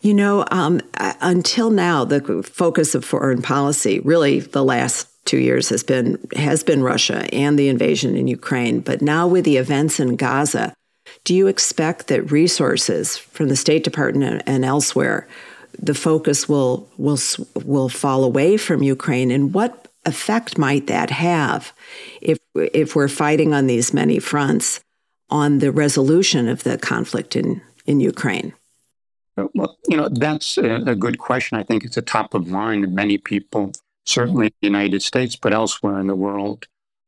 [0.00, 0.80] You know, um,
[1.20, 6.62] until now, the focus of foreign policy, really, the last two years has been has
[6.62, 8.80] been Russia and the invasion in Ukraine.
[8.80, 10.74] But now, with the events in Gaza,
[11.24, 15.26] do you expect that resources from the State Department and elsewhere
[15.78, 17.18] the focus will will
[17.64, 21.72] will fall away from Ukraine, and what effect might that have
[22.20, 24.80] if if we're fighting on these many fronts
[25.30, 28.52] on the resolution of the conflict in in Ukraine?
[29.36, 31.58] Well, you know that's a, good question.
[31.58, 33.72] I think it's a top of mind of many people,
[34.04, 36.66] certainly in the United States, but elsewhere in the world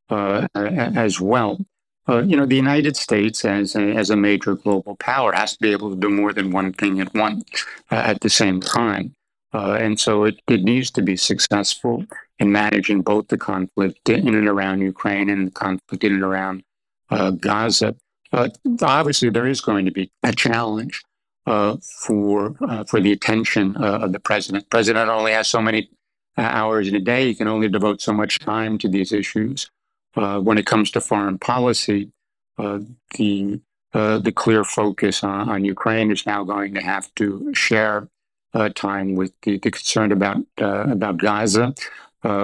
[0.09, 1.59] uh, as well.
[2.09, 5.59] Uh, you know, the United States, as a, as a major global power, has to
[5.59, 7.43] be able to do more than one thing at once
[7.91, 9.13] uh, at the same time.
[9.53, 12.03] Uh, and so it, it needs to be successful
[12.39, 16.63] in managing both the conflict in and around Ukraine and the conflict in and around
[17.11, 17.95] uh, Gaza.
[18.31, 18.49] Uh,
[18.81, 21.03] obviously, there is going to be a challenge
[21.45, 22.53] uh, for
[22.87, 24.65] for the attention of the president.
[24.65, 25.89] The President only has so many
[26.37, 29.69] hours in a day; he can only devote so much time to these issues.
[30.15, 32.11] Uh, when it comes to foreign policy,
[32.57, 32.79] uh,
[33.15, 33.59] the
[33.93, 38.07] uh, the clear focus on, on, Ukraine is now going to have to share
[38.53, 41.73] uh, time with the, the, concern about uh, about Gaza.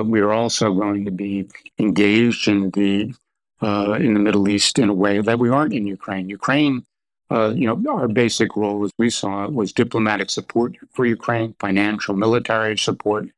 [0.06, 1.48] we are also going to be
[1.78, 3.14] engaged in the
[3.62, 6.30] in the Middle East in a way that we aren't in Ukraine.
[6.30, 6.84] Ukraine
[7.32, 12.16] uh, you know, our basic role, as we saw, was diplomatic support for Ukraine, financial,
[12.16, 13.30] military support.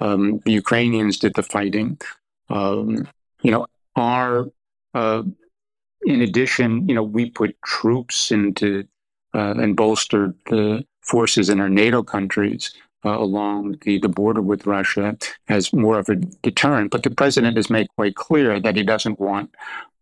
[0.00, 1.98] Um, the Ukrainians did the fighting.
[2.48, 3.08] Um,
[3.42, 3.66] you know,
[3.96, 4.46] our
[4.94, 5.22] uh,
[6.06, 8.86] in addition, you know, we put troops into
[9.34, 12.72] uh, and bolstered the forces in our NATO countries
[13.04, 15.16] uh, along the, the border with Russia
[15.48, 16.90] as more of a deterrent.
[16.90, 19.54] But the president has made quite clear that he doesn't want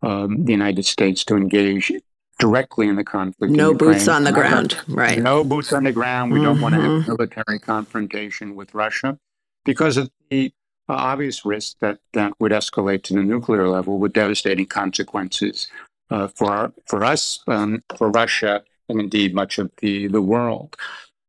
[0.03, 1.91] um, the United States to engage
[2.39, 3.53] directly in the conflict.
[3.53, 5.19] No boots on the ground, right?
[5.19, 6.33] No boots on the ground.
[6.33, 6.47] We mm-hmm.
[6.47, 9.19] don't want to have military confrontation with Russia
[9.65, 10.53] because of the
[10.93, 15.69] obvious risk that that would escalate to the nuclear level with devastating consequences
[16.11, 20.77] uh, for our, for us, um, for Russia, and indeed much of the the world.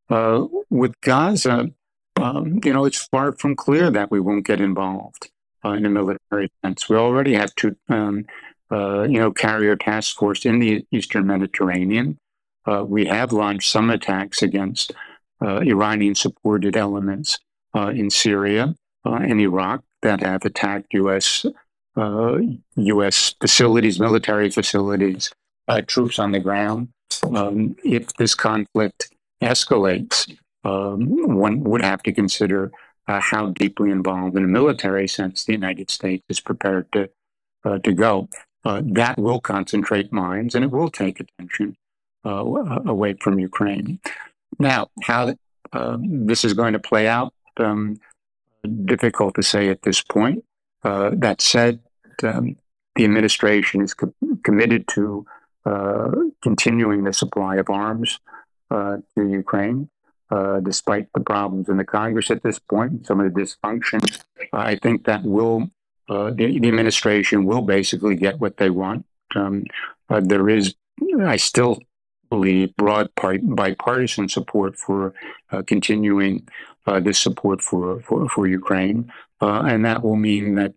[0.09, 1.71] Uh, with Gaza,
[2.17, 5.31] um, you know, it's far from clear that we won't get involved
[5.63, 6.87] uh, in a military sense.
[6.89, 8.25] We already have two, um,
[8.71, 12.17] uh, you know, carrier task force in the Eastern Mediterranean.
[12.65, 14.93] Uh, we have launched some attacks against
[15.41, 17.39] uh, Iranian-supported elements
[17.75, 21.45] uh, in Syria and Iraq that have attacked U.S.
[21.95, 23.35] U.S.
[23.39, 25.31] facilities, military facilities,
[25.87, 26.89] troops on the ground.
[27.23, 29.09] Um, if this conflict
[29.41, 32.71] escalates, um, one would have to consider
[33.07, 37.09] uh, how deeply involved in a military sense the United States is prepared to
[37.63, 38.27] uh, to go.
[38.63, 41.75] Uh, that will concentrate minds and it will take attention
[42.25, 42.43] uh,
[42.85, 43.99] away from Ukraine.
[44.57, 45.35] Now, how
[45.99, 47.97] this is going to play out, um,
[48.67, 50.43] difficult to say at this point.
[50.83, 51.79] Uh, that said,
[52.23, 52.55] um,
[52.95, 55.25] the administration is co- committed to
[55.65, 56.11] uh,
[56.43, 58.19] continuing the supply of arms
[58.69, 59.89] uh, to Ukraine,
[60.29, 64.01] uh, despite the problems in the Congress at this point, some of the dysfunction.
[64.53, 65.69] I think that will
[66.07, 69.05] uh, the, the, administration will basically get what they want.
[69.35, 69.65] Um,
[70.07, 70.75] there is,
[71.19, 71.79] I still
[72.29, 75.13] believe, broad part, bipartisan support for
[75.51, 76.47] uh, continuing
[76.85, 80.73] this support for for, for Ukraine, and that will mean that.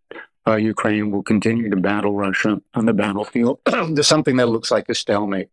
[0.49, 3.61] Ukraine will continue to battle Russia on the battlefield.
[3.67, 5.51] There's something that looks like a stalemate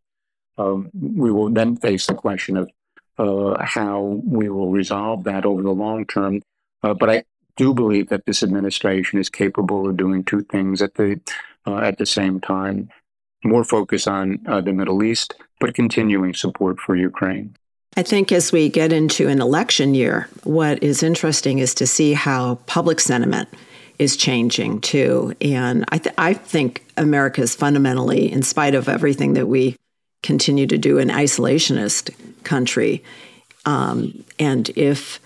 [0.57, 2.69] um, we will then face the question of
[3.17, 6.41] uh, how we will resolve that over the long term.
[6.83, 7.23] Uh, but I
[7.57, 11.19] do believe that this administration is capable of doing two things at the
[11.65, 12.89] uh, at the same time:
[13.43, 17.55] more focus on uh, the Middle East, but continuing support for Ukraine.
[17.97, 22.13] I think as we get into an election year, what is interesting is to see
[22.13, 23.47] how public sentiment
[23.97, 25.33] is changing too.
[25.39, 29.77] And I, th- I think America is fundamentally, in spite of everything that we
[30.23, 33.01] continue to do an isolationist country.
[33.65, 35.21] Um, and if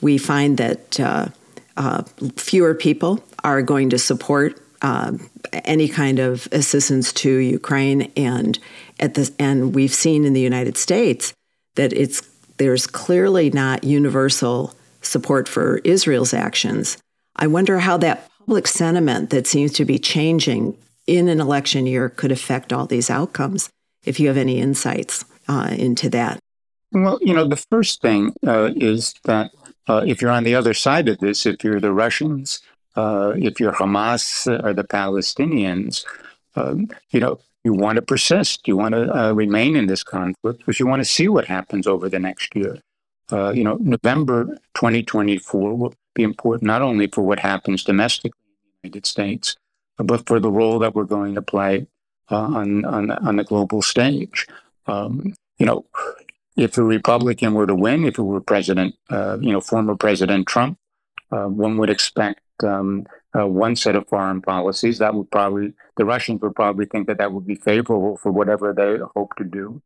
[0.00, 1.28] we find that uh,
[1.76, 2.04] uh,
[2.36, 5.12] fewer people are going to support uh,
[5.52, 8.58] any kind of assistance to Ukraine, and
[9.00, 11.34] at the and we've seen in the United States
[11.76, 12.22] that it's
[12.58, 16.98] there's clearly not universal support for Israel's actions.
[17.36, 22.08] I wonder how that public sentiment that seems to be changing in an election year
[22.08, 23.70] could affect all these outcomes
[24.04, 26.38] if you have any insights uh, into that.
[26.92, 29.50] Well, you know, the first thing uh, is that
[29.88, 32.60] uh, if you're on the other side of this, if you're the Russians,
[32.96, 36.04] uh, if you're Hamas or the Palestinians,
[36.54, 38.68] um, you know, you want to persist.
[38.68, 41.84] You want to uh, remain in this conflict because you want to see what happens
[41.86, 42.78] over the next year.
[43.32, 48.64] Uh, you know, November 2024 will be important not only for what happens domestically in
[48.64, 49.56] the United States,
[49.98, 51.88] but for the role that we're going to play
[52.30, 54.46] uh, on, on on the global stage.
[54.86, 55.86] Um, you know,
[56.56, 60.46] if a Republican were to win, if it were President, uh, you know, former President
[60.46, 60.78] Trump,
[61.32, 64.98] uh, one would expect um, uh, one set of foreign policies.
[64.98, 68.72] That would probably the Russians would probably think that that would be favorable for whatever
[68.72, 69.82] they hope to do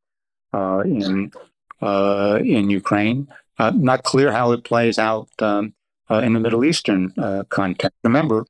[0.52, 1.32] uh, in
[1.80, 3.28] uh, in Ukraine.
[3.58, 5.74] not clear how it plays out um,
[6.10, 7.12] in the Middle Eastern
[7.48, 7.96] context.
[8.04, 8.46] Remember,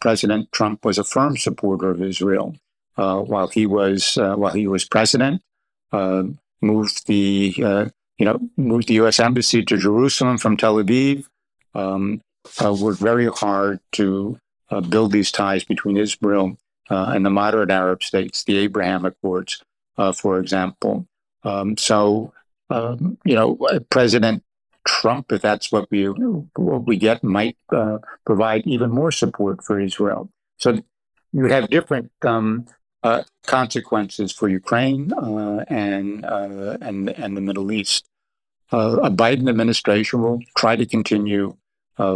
[0.00, 2.54] President Trump was a firm supporter of Israel
[3.00, 5.42] uh, while he was uh, while he was president.
[5.92, 6.24] Uh,
[6.60, 7.54] moved the
[8.18, 9.18] you know moved the U.S.
[9.18, 11.24] embassy to Jerusalem from Tel Aviv.
[11.74, 12.20] Um,
[12.62, 14.38] worked very hard to
[14.88, 16.56] build these ties between Israel
[16.88, 19.62] and the moderate Arab states, the Abraham Accords,
[20.14, 21.06] for example.
[21.42, 22.32] Um, so
[22.70, 23.58] um, you know,
[23.90, 24.42] President
[24.86, 29.78] Trump, if that's what we what we get, might uh, provide even more support for
[29.78, 30.30] Israel.
[30.58, 30.80] So
[31.32, 32.66] you have different um,
[33.02, 38.06] uh, consequences for Ukraine uh, and uh, and and the Middle East.
[38.72, 41.54] Uh, a Biden administration will try to continue uh,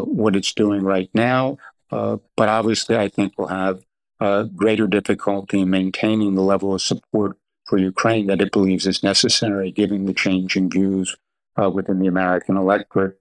[0.03, 1.59] what it's doing right now,
[1.91, 3.85] uh, but obviously, I think we'll have
[4.57, 9.71] greater difficulty in maintaining the level of support for Ukraine that it believes is necessary,
[9.71, 11.17] given the changing views
[11.61, 13.19] uh, within the American electorate.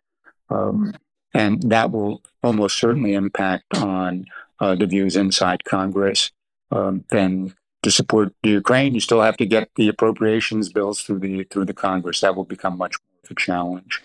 [0.50, 0.94] Um,
[1.34, 4.26] and that will almost certainly impact on
[4.60, 6.32] uh, the views inside Congress.
[6.72, 11.44] Um, then to support Ukraine, you still have to get the appropriations bills through the
[11.46, 12.22] through the Congress.
[12.22, 14.02] That will become much more of a challenge.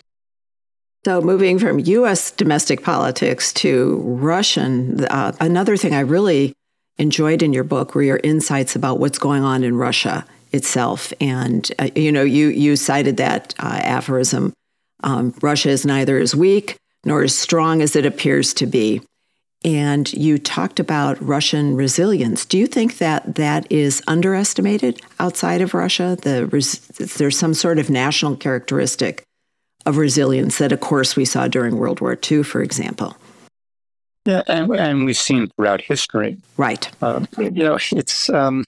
[1.09, 2.29] So, moving from U.S.
[2.29, 6.53] domestic politics to Russian, uh, another thing I really
[6.99, 11.11] enjoyed in your book were your insights about what's going on in Russia itself.
[11.19, 14.53] And uh, you know, you you cited that uh, aphorism:
[15.03, 19.01] um, "Russia is neither as weak nor as strong as it appears to be."
[19.65, 22.45] And you talked about Russian resilience.
[22.45, 26.19] Do you think that that is underestimated outside of Russia?
[26.21, 26.45] The
[27.17, 29.23] there's some sort of national characteristic
[29.85, 33.17] of resilience that, of course, we saw during World War II, for example.
[34.25, 36.37] Yeah, and, and we've seen throughout history.
[36.57, 36.89] Right.
[37.01, 38.65] Uh, you know, it's um,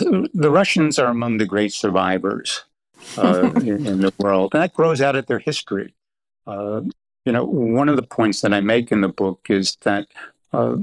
[0.00, 2.64] the Russians are among the great survivors
[3.16, 5.94] uh, in, in, the world, and that grows out of their history.
[6.46, 6.82] Uh,
[7.24, 10.06] you know, one of the points that I make in the book is that
[10.52, 10.76] uh,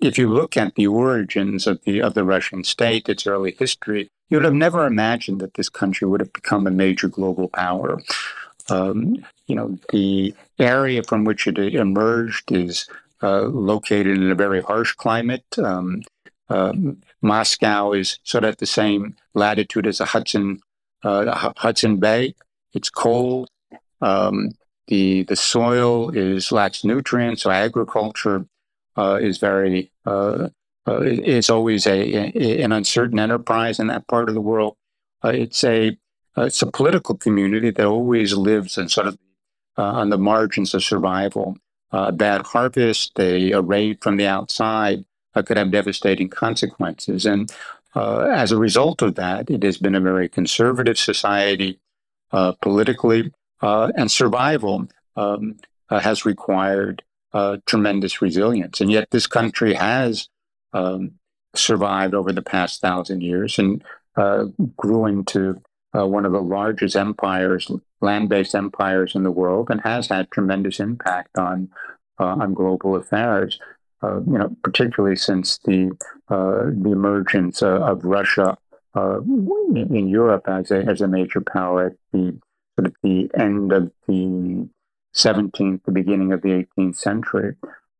[0.00, 4.10] if you look at the origins of the of the Russian state, its early history,
[4.28, 8.00] you would have never imagined that this country would have become a major global power.
[8.70, 12.88] Um, you know, the area from which it emerged is
[13.22, 15.44] uh, located in a very harsh climate.
[15.58, 16.02] Um,
[16.48, 20.60] um, Moscow is sort of at the same latitude as the Hudson
[21.02, 22.34] uh, Hudson Bay.
[22.72, 23.48] It's cold.
[24.00, 24.50] Um,
[24.88, 28.44] the the soil is lacks nutrients, so agriculture uh,
[28.96, 30.48] is very uh,
[30.86, 34.76] uh, is always a, a, an uncertain enterprise in that part of the world.
[35.24, 35.96] Uh, it's a
[36.36, 39.18] it's a political community that always lives in sort of
[39.78, 41.56] uh, on the margins of survival.
[42.14, 45.04] Bad harvest, a, raid from the outside
[45.46, 47.52] could have devastating consequences, and
[47.94, 51.78] as a result of that, it has been a very conservative society
[52.60, 53.32] politically
[53.64, 55.56] uh, and survival um,
[55.88, 57.02] uh, has required
[57.34, 58.80] uh, tremendous resilience.
[58.80, 60.28] And yet, this country has
[60.72, 61.12] um,
[61.54, 63.82] survived over the past thousand years and
[64.16, 64.44] uh,
[64.76, 65.60] grew into
[65.96, 67.70] uh, one of the largest empires,
[68.00, 71.68] land-based empires in the world, and has had tremendous impact on
[72.18, 73.58] on global affairs.
[74.00, 75.90] Uh, you know, particularly since the
[76.28, 78.56] uh, the emergence uh, of Russia
[78.94, 82.38] in, in, Europe as a as a major power at the
[82.76, 84.68] sort of the end of the
[85.14, 87.54] 17th, the beginning of the 18th century.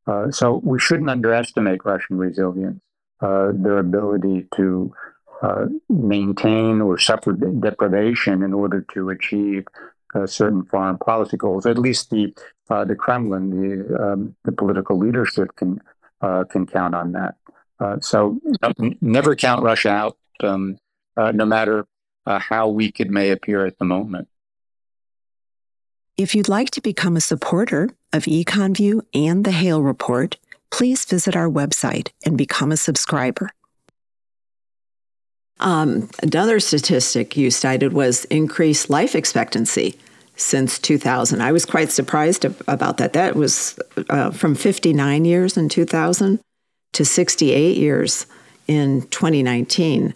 [0.07, 2.81] Uh, so we shouldn't underestimate Russian resilience,
[3.20, 4.92] uh, their ability to
[5.42, 9.66] uh, maintain or suffer deprivation in order to achieve
[10.14, 11.66] uh, certain foreign policy goals.
[11.66, 12.35] At least the
[12.70, 15.81] uh, the Kremlin, the um, the political leadership can
[16.20, 17.35] uh, can count on that.
[18.03, 18.38] so
[19.00, 20.79] never count Russia out, um,
[21.16, 21.87] no matter
[22.27, 24.29] how weak it may appear at the moment.
[26.16, 30.37] If you'd like to become a supporter of EconView and the Hale Report,
[30.70, 33.50] please visit our website and become a subscriber.
[35.59, 39.98] Um, another statistic you cited was increased life expectancy
[40.37, 41.40] since 2000.
[41.40, 43.12] I was quite surprised about that.
[43.14, 43.77] That was
[44.09, 46.38] uh, from 59 years in 2000
[46.92, 48.27] to 68 years
[48.68, 50.14] in 2019.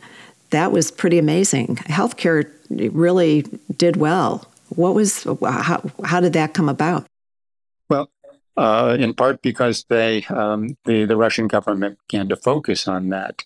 [0.51, 1.77] That was pretty amazing.
[1.77, 3.45] Healthcare really
[3.77, 7.07] did well what was how, how did that come about?
[7.89, 8.11] Well,
[8.57, 13.45] uh, in part because they um, the the Russian government began to focus on that,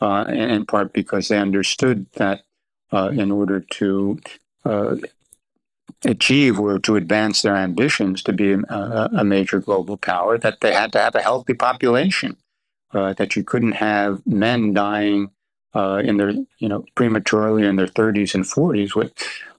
[0.00, 2.42] uh, and in part because they understood that
[2.92, 4.18] uh, in order to
[4.64, 4.96] uh,
[6.04, 10.72] achieve or to advance their ambitions to be a, a, major global power, that they
[10.72, 12.36] had to have a healthy population,
[12.92, 15.30] uh, that you couldn't have men dying
[15.74, 19.12] uh, in their you know prematurely in their 30s and 40s with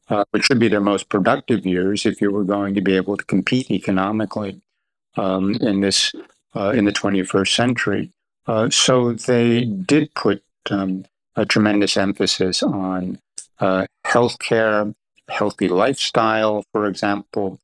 [0.09, 3.17] uh, which should be their most productive years if you were going to be able
[3.17, 4.61] to compete economically
[5.17, 6.13] um, in this
[6.55, 8.11] uh, in the 21st century.
[8.47, 13.19] Uh, so they did put um, a tremendous emphasis on
[13.59, 14.93] uh, healthcare,
[15.29, 17.59] healthy lifestyle, for example.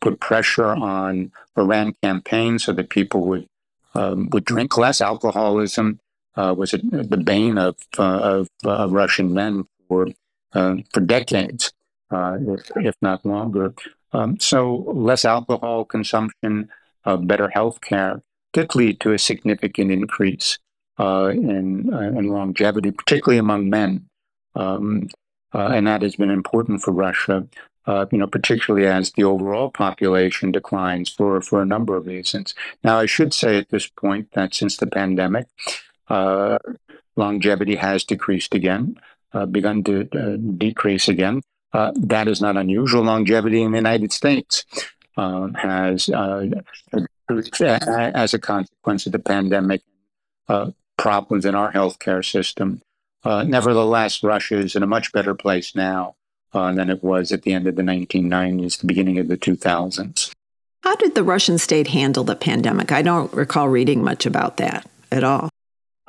[0.00, 3.48] Put pressure on Iran campaigns so that people would
[3.94, 5.00] um, would drink less.
[5.00, 5.98] Alcoholism
[6.36, 10.12] uh, was a, the bane of uh, of Russian men for uh,
[10.54, 11.72] for decades,
[12.10, 13.74] uh, if, if, not longer.
[14.12, 16.70] Um, so less alcohol consumption,
[17.04, 20.58] uh, better health care did lead to a significant increase
[20.98, 24.08] uh, in, uh, in longevity, particularly among men.
[24.54, 25.08] Um,
[25.52, 27.46] and that has been important for Russia.
[27.86, 32.54] Uh, you know, particularly as the overall population declines for, for a number of reasons.
[32.82, 35.48] Now, I should say at this point that since the pandemic,
[36.08, 36.56] uh,
[37.14, 39.13] longevity has decreased again, uh,
[39.46, 41.42] begun to uh, decrease again.
[41.72, 43.02] Uh, that is not unusual.
[43.02, 44.64] Longevity in the United States
[45.16, 46.46] um, has, uh,
[47.68, 49.82] as a consequence of the pandemic,
[50.48, 52.80] uh, problems in our healthcare system.
[53.24, 56.14] Uh, nevertheless, Russia is in a much better place now
[56.52, 60.30] than it was at the end of the 1990s, the beginning of the 2000s.
[60.82, 62.92] How did the Russian state handle the pandemic?
[62.92, 65.48] I don't recall reading much about that at all.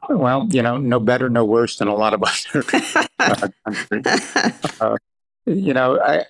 [0.09, 2.65] Well, you know, no better, no worse than a lot of other
[3.19, 4.05] uh, countries.
[4.79, 4.97] Uh,
[5.45, 6.25] you know, I,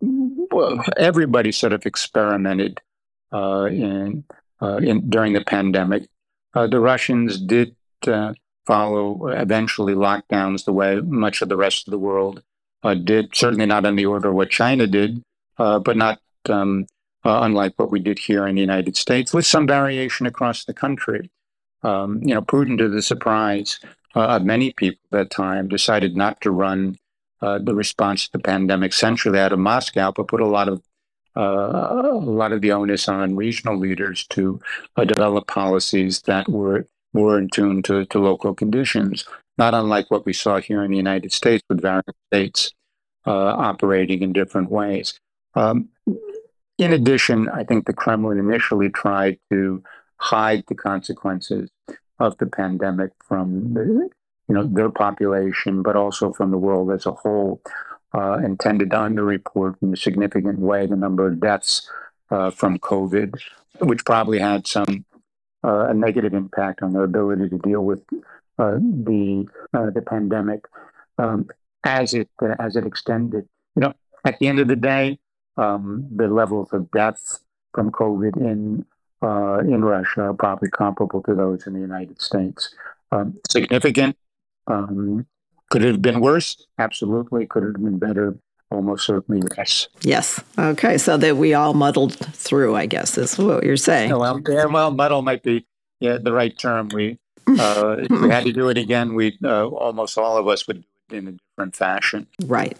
[0.00, 2.80] well, everybody sort of experimented
[3.32, 4.24] uh, in,
[4.60, 6.08] uh, in during the pandemic.
[6.54, 7.74] Uh, the Russians did
[8.66, 12.42] follow eventually lockdowns the way much of the rest of the world
[13.04, 13.34] did.
[13.34, 15.22] Certainly not on the order of what China did,
[15.56, 16.86] but not um,
[17.24, 21.30] unlike what we did here in the United States, with some variation across the country
[21.86, 23.78] um, you know, Putin, to the surprise
[24.14, 26.98] uh, of many people at that time, decided not to run
[27.42, 30.82] uh, the response to the pandemic centrally out of Moscow, but put a lot of
[31.36, 34.58] uh, a lot of the onus on regional leaders to
[34.96, 39.26] uh, develop policies that were more in tune to, to local conditions,
[39.58, 42.72] not unlike what we saw here in the United States with various states
[43.26, 45.20] uh, operating in different ways.
[45.54, 45.90] Um,
[46.78, 49.82] in addition, I think the Kremlin initially tried to
[50.18, 51.70] hide the consequences
[52.18, 57.12] of the pandemic from you know their population, but also from the world as a
[57.12, 57.60] whole,
[58.14, 61.90] uh, and tended to underreport in a significant way the number of deaths
[62.30, 63.38] uh, from COVID,
[63.80, 65.04] which probably had some
[65.64, 68.02] uh, a negative impact on their ability to deal with
[68.58, 70.66] uh, the uh, the pandemic
[71.18, 71.48] um,
[71.84, 73.48] as it as it extended.
[73.74, 73.94] You know,
[74.24, 75.18] at the end of the day,
[75.56, 77.40] um, the levels of deaths
[77.74, 78.86] from COVID in
[79.22, 82.74] uh, in Russia are probably comparable to those in the United States.
[83.12, 84.16] Um, significant.
[84.66, 85.26] Um,
[85.70, 86.66] could it have been worse?
[86.78, 87.46] Absolutely.
[87.46, 88.38] Could it have been better?
[88.70, 89.88] Almost certainly, yes.
[90.02, 90.40] Yes.
[90.58, 90.98] Okay.
[90.98, 94.10] So that we all muddled through, I guess, is what you're saying.
[94.10, 95.64] Yeah, well, yeah, well, muddle might be
[96.00, 96.88] yeah, the right term.
[96.88, 100.66] We, uh, if we had to do it again, we uh, almost all of us
[100.66, 102.26] would do it in a different fashion.
[102.44, 102.76] Right.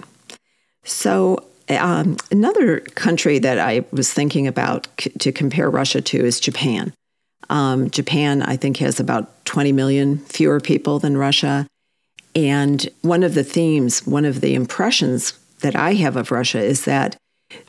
[0.83, 1.39] So
[1.69, 6.93] um, another country that I was thinking about c- to compare Russia to is Japan.
[7.49, 11.67] Um, Japan, I think, has about 20 million fewer people than Russia.
[12.35, 16.85] And one of the themes, one of the impressions that I have of Russia is
[16.85, 17.17] that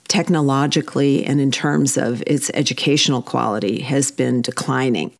[0.07, 5.13] technologically and in terms of its educational quality has been declining.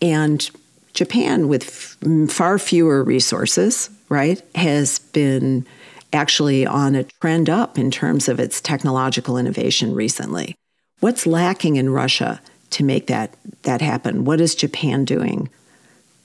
[0.00, 0.48] And
[0.92, 5.66] Japan, with f- far fewer resources, right, has been
[6.12, 10.54] actually on a trend up in terms of its technological innovation recently.
[11.00, 12.40] What's lacking in Russia
[12.70, 14.24] to make that that happen?
[14.24, 15.48] What is Japan doing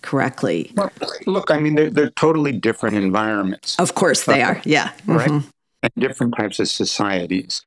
[0.02, 0.72] correctly?
[0.76, 0.92] Well,
[1.26, 3.80] look, I mean, they're, they're totally different environments.
[3.80, 4.62] Of course, they are.
[4.66, 5.30] Yeah, right.
[5.30, 5.48] Mm-hmm.
[5.84, 7.66] And different types of societies.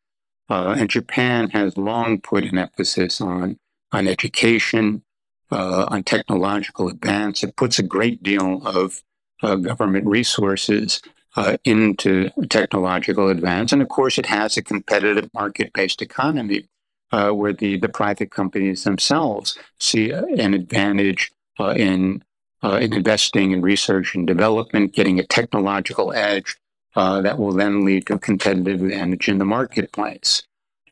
[0.48, 3.58] Uh, and Japan has long put an emphasis on
[3.92, 5.02] on education,
[5.50, 7.42] uh, on technological advance.
[7.42, 9.02] It puts a great deal of
[9.42, 11.00] uh, government resources
[11.36, 13.72] uh, into technological advance.
[13.72, 16.66] And of course, it has a competitive market based economy
[17.12, 21.30] uh, where the, the private companies themselves see an advantage
[21.60, 22.24] uh, in,
[22.62, 26.56] uh, in investing in research and development, getting a technological edge
[26.96, 30.42] uh, that will then lead to a competitive advantage in the marketplace.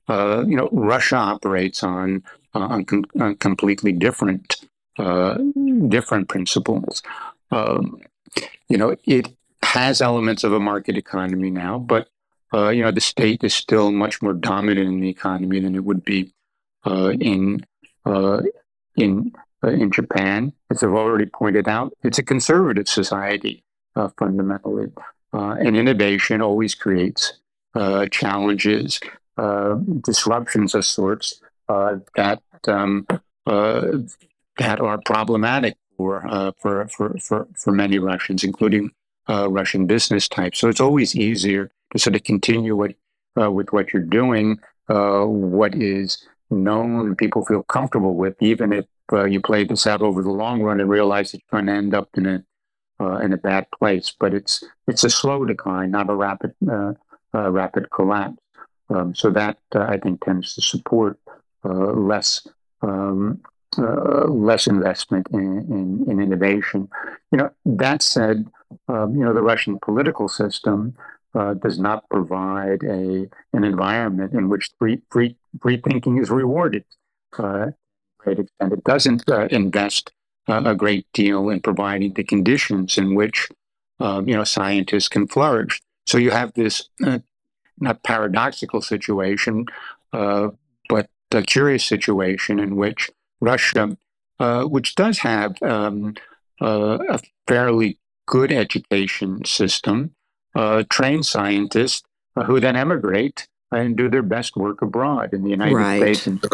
[0.07, 2.22] Uh, you know, Russia operates on,
[2.53, 4.57] on, com- on completely different
[5.88, 7.03] different principles.
[7.51, 8.01] Um,
[8.68, 9.28] you know, it
[9.75, 12.09] has elements of a market economy now, but
[12.53, 15.85] uh, you know the state is still much more dominant in the economy than it
[15.85, 16.33] would be
[16.87, 17.64] uh, in
[18.07, 18.41] uh,
[18.97, 19.33] in
[19.64, 20.53] uh, in Japan.
[20.70, 23.64] As I've already pointed out, it's a conservative society
[23.97, 24.93] uh, fundamentally,
[25.33, 27.35] uh, and innovation always creates
[28.12, 29.01] challenges,
[30.03, 33.05] disruptions of sorts that um,
[33.45, 38.93] that are problematic for, for for for for many Russians, including
[39.29, 40.55] uh, Russian business type.
[40.55, 42.93] So it's always easier to sort of continue what,
[43.41, 44.59] uh, with what you're doing,
[44.89, 49.87] uh, what is known and people feel comfortable with, even if uh, you play this
[49.87, 52.45] out over the long run and realize that you're going to end up in a
[53.01, 54.14] uh, in a bad place.
[54.18, 56.55] But it's it's a slow decline, not a rapid
[57.33, 58.39] rapid collapse.
[58.91, 61.18] Um, so that I think tends to support
[61.64, 62.47] less
[62.83, 63.41] um,
[63.79, 66.89] uh, less investment in, in, in, innovation.
[67.31, 68.47] You know, that said,
[68.89, 70.97] um, you know, the Russian political system
[71.35, 76.85] uh, does not provide a an environment in which free free, free thinking is rewarded.
[77.37, 77.70] Uh,
[78.18, 80.12] great extent, it doesn't uh, invest
[80.49, 83.49] uh, a great deal in providing the conditions in which
[84.01, 85.83] uh, you know scientists can flourish.
[86.07, 86.89] So you have this
[87.81, 89.66] not paradoxical situation,
[90.12, 93.11] but a curious situation in which
[93.45, 93.97] Russia,
[94.40, 96.14] uh, which does have um,
[96.61, 100.12] a fairly good education system,
[100.88, 102.03] train scientists
[102.47, 106.01] who then emigrate and do their best work abroad in the United right.
[106.01, 106.45] States and,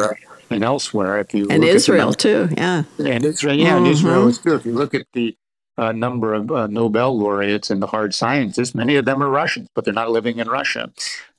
[0.51, 1.19] and elsewhere.
[1.19, 3.77] If you and Israel too, yeah, and Israel, yeah, mm-hmm.
[3.79, 4.55] and Israel too.
[4.55, 5.37] If you look at the
[5.77, 9.69] uh, number of uh, Nobel laureates in the hard sciences, many of them are Russians,
[9.75, 10.93] but they're not living in Russia.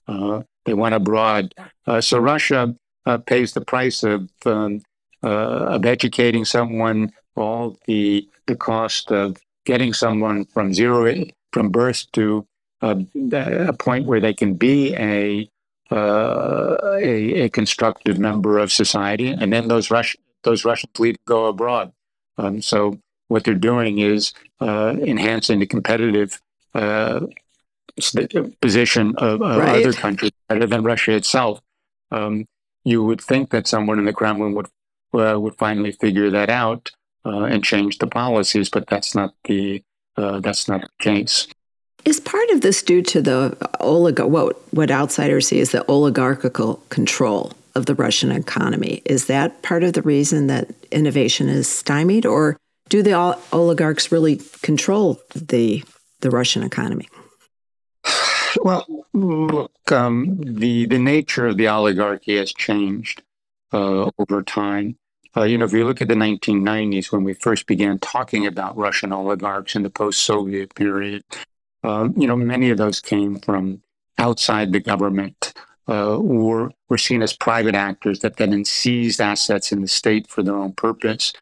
[0.08, 1.54] Uh, they went abroad.
[1.88, 2.76] Uh, so Russia
[3.06, 4.82] uh, pays the price of um,
[5.24, 12.12] uh, of educating someone, all the the cost of getting someone from zero from birth
[12.14, 12.46] to
[12.82, 15.50] a point where they can be a
[15.92, 21.48] uh, a, a, constructive member of society, and then those Russian those Russians leave go
[21.48, 21.92] abroad.
[22.38, 22.98] Um, so
[23.28, 26.42] what they're doing is uh, enhancing the competitive
[26.74, 27.22] uh,
[28.62, 29.86] position of, of right.
[29.86, 31.62] other countries better than Russia itself.
[32.10, 32.46] Um,
[32.84, 34.68] you would think that someone in the Kremlin would
[35.14, 36.92] uh, would finally figure that out
[37.26, 39.84] uh, and change the policies, but that's not the
[40.18, 41.48] uh, that's not the case.
[42.04, 46.76] Is part of this due to the olig- what, what outsiders see as the oligarchical
[46.90, 49.02] control of the Russian economy?
[49.06, 52.58] Is that part of the reason that innovation is stymied, or
[52.90, 53.14] do the
[53.54, 55.84] oligarchs really control the
[56.22, 57.08] the Russian economy?
[58.64, 63.24] Well, look, um, the the nature of the oligarchy has changed
[63.74, 64.98] over time.
[65.36, 68.76] Uh, you know, if you look at the 1990s, when we first began talking about
[68.76, 71.24] Russian oligarchs in the post-Soviet period,
[71.84, 73.82] um, you know, many of those came from
[74.18, 75.54] outside the government
[75.88, 80.44] uh, or were seen as private actors that then seized assets in the state for
[80.44, 81.34] their own purpose.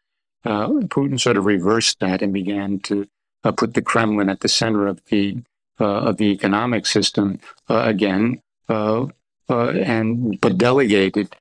[0.44, 3.06] Uh, Putin sort of reversed that and began to
[3.44, 5.42] uh, put the Kremlin at the center of the
[5.78, 7.38] uh, of the economic system
[7.70, 9.06] uh, again, uh,
[9.48, 11.34] and but delegated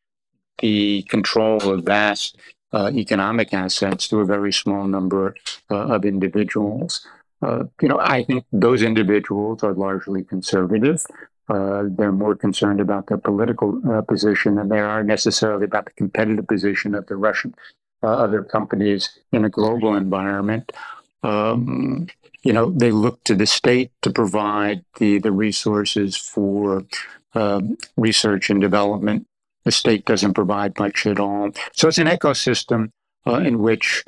[0.62, 2.38] the control of vast
[2.74, 5.36] economic assets to a very small number
[5.70, 7.06] of individuals.
[7.42, 11.06] Uh, you know, I think those individuals are largely conservative.
[11.48, 15.92] Uh, they're more concerned about their political uh, position than they are necessarily about the
[15.92, 17.56] competitive position of the Russian
[18.04, 20.72] uh, other companies in a global environment.
[21.24, 22.08] Um,
[22.44, 26.86] you know, they look to the state to provide the the resources for
[27.98, 29.28] research and development.
[29.66, 31.52] The state doesn't provide much at all.
[31.74, 32.92] So it's an ecosystem
[33.28, 34.04] uh, in which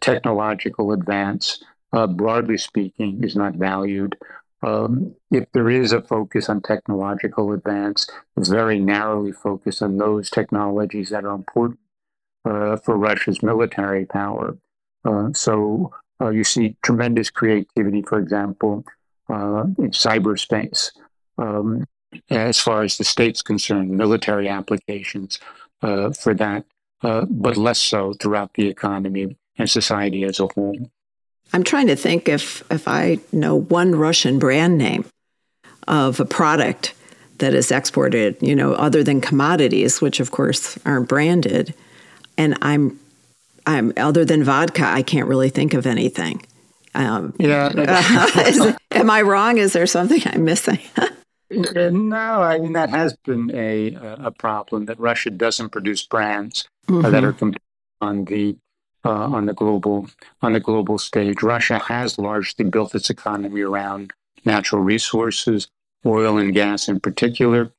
[0.00, 1.62] technological advance
[1.94, 4.16] uh, broadly speaking, is not valued.
[4.62, 10.28] Um, if there is a focus on technological advance, it's very narrowly focused on those
[10.28, 11.78] technologies that are important
[12.44, 14.58] uh, for Russia's military power.
[15.04, 18.84] Uh, so uh, you see tremendous creativity, for example,
[19.28, 20.90] uh, in cyberspace.
[21.38, 21.86] Um,
[22.30, 25.38] as far as the state's concerned, military applications
[25.82, 26.64] uh, for that,
[27.02, 30.90] but less so throughout the economy and society as a whole.
[31.52, 35.04] I'm trying to think if if I know one Russian brand name
[35.86, 36.94] of a product
[37.38, 41.74] that is exported, you know, other than commodities, which of course aren't branded,
[42.36, 42.98] and I'm
[43.66, 46.44] I'm other than vodka, I can't really think of anything.
[46.94, 47.70] Um, yeah.
[48.46, 49.58] is, am I wrong?
[49.58, 50.78] Is there something I'm missing?
[51.50, 57.10] no, I mean that has been a a problem that Russia doesn't produce brands mm-hmm.
[57.10, 57.36] that are
[58.00, 58.56] on the
[59.04, 60.08] uh, on the global
[60.42, 61.42] on the global stage.
[61.42, 64.12] Russia has largely built its economy around
[64.44, 65.68] natural resources,
[66.06, 67.72] oil and gas in particular.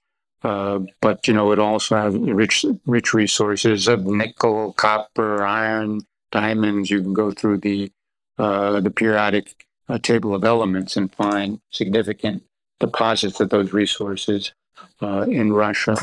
[0.44, 6.02] Uh, but you know, it also has rich rich resources of nickel, copper, iron,
[6.32, 6.92] diamonds.
[6.92, 7.92] You can go through the
[8.38, 12.44] uh, the periodic uh, table of elements and find significant
[12.80, 14.54] deposits of those resources
[15.02, 15.98] uh, in Russia.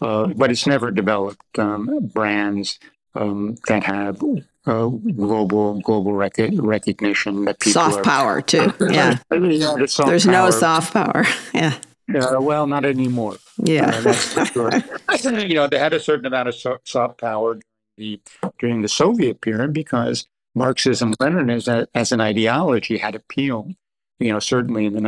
[0.00, 2.78] Uh, but it's never developed um, brands
[3.14, 4.22] um, that have
[4.66, 8.72] uh, global global rec- recognition that people soft are, power too.
[8.80, 10.32] Yeah, yeah the There's power.
[10.32, 11.24] no soft power.
[11.54, 11.78] Yeah.
[12.12, 13.36] Uh, well, not anymore.
[13.58, 14.70] Yeah, uh, sure.
[15.22, 17.60] you know, they had a certain amount of so- soft power
[17.96, 18.20] the,
[18.58, 23.70] during the Soviet period because Marxism, Leninism as an ideology had appeal.
[24.18, 25.00] You know, certainly in the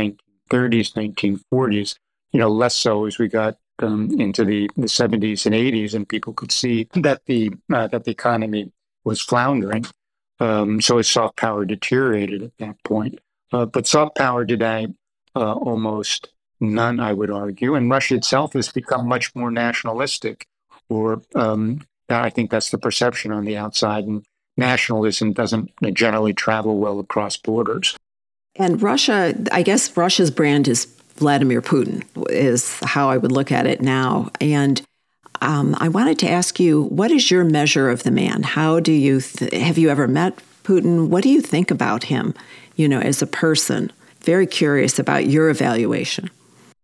[0.52, 1.96] 1930s, 1940s.
[2.32, 6.08] You know, less so as we got um, into the, the 70s and 80s, and
[6.08, 8.72] people could see that the uh, that the economy
[9.04, 9.84] was floundering.
[10.40, 13.18] Um, so its soft power deteriorated at that point.
[13.52, 14.88] Uh, but soft power today,
[15.36, 16.30] uh, almost
[16.60, 17.74] none, I would argue.
[17.74, 20.46] And Russia itself has become much more nationalistic,
[20.88, 24.04] or um, I think that's the perception on the outside.
[24.04, 24.24] And
[24.56, 27.96] nationalism doesn't generally travel well across borders.
[28.56, 30.86] And Russia, I guess Russia's brand is
[31.16, 34.30] Vladimir Putin, is how I would look at it now.
[34.40, 34.82] And
[35.40, 38.42] um, I wanted to ask you, what is your measure of the man?
[38.42, 41.08] How do you th- have you ever met Putin?
[41.08, 42.34] What do you think about him,
[42.76, 43.90] you know, as a person?
[44.20, 46.30] Very curious about your evaluation.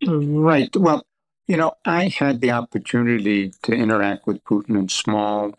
[0.07, 0.75] Right.
[0.77, 1.05] Well,
[1.47, 5.55] you know, I had the opportunity to interact with Putin in small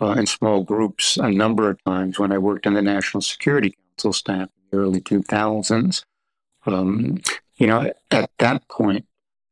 [0.00, 3.76] uh, in small groups a number of times when I worked in the National Security
[3.96, 6.04] Council staff early 2000s.
[6.66, 7.20] Um,
[7.56, 9.06] you know, at that point,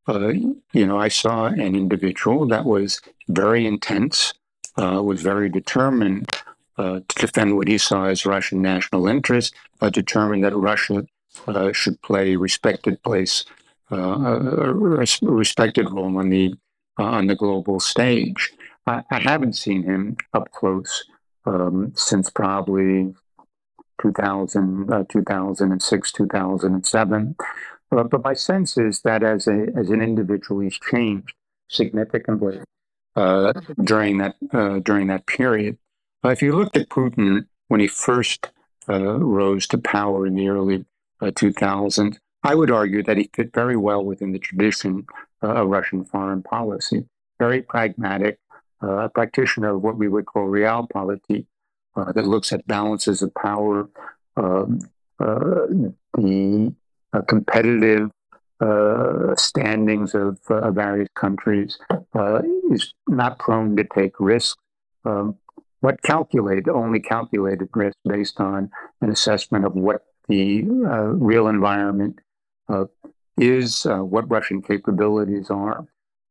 [0.09, 0.29] uh,
[0.73, 4.33] you know, I saw an individual that was very intense,
[4.77, 6.29] uh, was very determined
[6.79, 11.07] uh, to defend what he saw as Russian national interest, but determined that Russia
[11.49, 13.45] uh, should play a respected place,
[13.91, 14.73] uh, a
[15.23, 16.55] respected role on the
[16.99, 18.53] on the global stage.
[18.87, 21.05] I, I haven't seen him up close
[21.45, 23.14] um, since probably
[24.01, 27.37] 2000, uh, 2006, 2007.
[27.93, 31.35] Uh, but my sense is that as a as an individual, he's changed
[31.69, 32.61] significantly
[33.15, 35.79] uh, during that uh, during that period.
[36.25, 38.51] Uh, if you look at Putin when he first
[38.89, 40.85] uh, rose to power in the early
[41.23, 45.07] 2000s, I would argue that he fit very well within the tradition
[45.43, 47.07] of Russian foreign policy.
[47.39, 48.39] Very pragmatic,
[48.83, 51.47] uh, a practitioner of what we would call realpolitik,
[51.97, 53.89] uh, that looks at balances of power,
[54.37, 54.81] um,
[55.19, 55.67] uh,
[56.17, 56.75] the
[57.13, 58.11] uh, competitive
[58.61, 60.39] uh, standings of
[60.75, 61.79] various countries,
[62.71, 64.61] is not prone to take risks.
[65.05, 65.37] Um,
[65.81, 68.71] what calculated, only calculated risk based on
[69.01, 72.19] an assessment of what the real environment
[73.37, 75.87] is, what Russian capabilities are.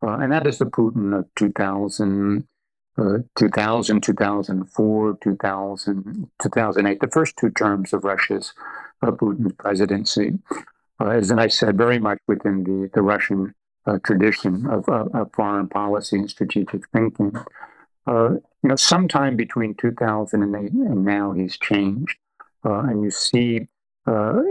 [0.06, 2.48] Uh, and that is the Putin of 2000,
[2.98, 8.54] uh, 2000, 2004, 2000, 2008, the first two terms of Russia's
[9.02, 10.40] uh, Putin's presidency.
[11.00, 13.54] Uh, as I said, very much within the, the Russian
[13.86, 17.36] uh, tradition of, of, foreign policy and strategic thinking.
[18.08, 22.18] Uh, you know, sometime between 2008 and now, he's changed,
[22.64, 23.68] and you see
[24.08, 24.42] a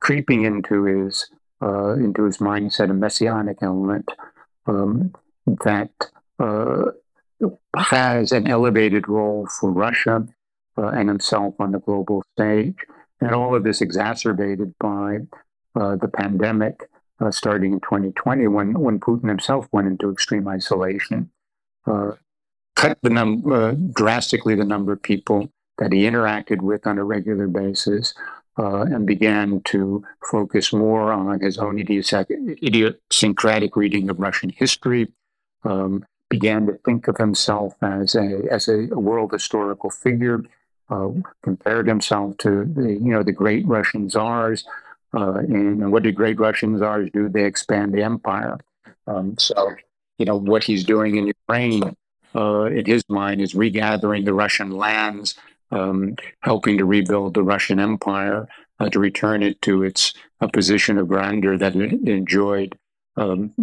[0.00, 1.30] creeping into his
[1.62, 4.10] into his mindset a messianic element
[4.66, 5.14] um,
[5.46, 5.90] that
[6.38, 6.90] uh,
[7.76, 10.26] has an elevated role for Russia
[10.78, 12.76] uh, and himself on the global stage.
[13.20, 15.18] And all of this exacerbated by
[15.74, 16.88] uh, the pandemic
[17.20, 21.30] uh, starting in 2020 when, when Putin himself went into extreme isolation,
[21.86, 22.12] uh,
[22.76, 27.04] cut the num- uh, drastically the number of people that he interacted with on a
[27.04, 28.14] regular basis,
[28.58, 35.12] uh, and began to focus more on his own idiosyncratic reading of Russian history,
[35.64, 36.04] um,
[36.36, 38.78] began to think of himself as a as a,
[39.08, 40.38] world historical figure,
[40.94, 41.10] uh,
[41.48, 44.60] compared himself to the you know the great Russian czars,
[45.18, 47.22] uh, and what did great Russian czars do?
[47.28, 48.56] They expand the empire.
[49.06, 49.56] Um, so
[50.18, 51.84] you know what he's doing in Ukraine,
[52.34, 55.28] uh, in his mind, is regathering the Russian lands
[55.70, 58.40] um, helping to rebuild the Russian Empire,
[58.80, 60.02] uh, to return it to its
[60.40, 62.70] uh, position of grandeur that it enjoyed
[63.16, 63.54] um,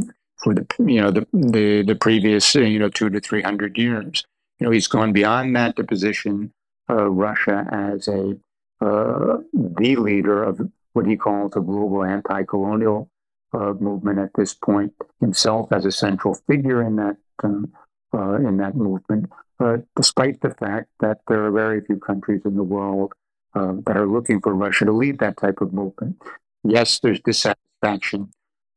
[0.42, 4.26] for the you know the, the the previous you know two to three hundred years.
[4.60, 6.54] You know, he's gone beyond that to position
[6.90, 8.38] uh, Russia as a
[8.82, 10.60] uh, the leader of
[10.94, 13.10] what he calls a global anti-colonial
[13.54, 14.94] uh, movement at this point.
[15.20, 17.72] Himself as a central figure in that um,
[18.14, 22.56] uh, in that movement, uh, despite the fact that there are very few countries in
[22.56, 23.14] the world
[23.56, 26.22] uh, that are looking for Russia to lead that type of movement.
[26.64, 28.32] Yes, there's dissatisfaction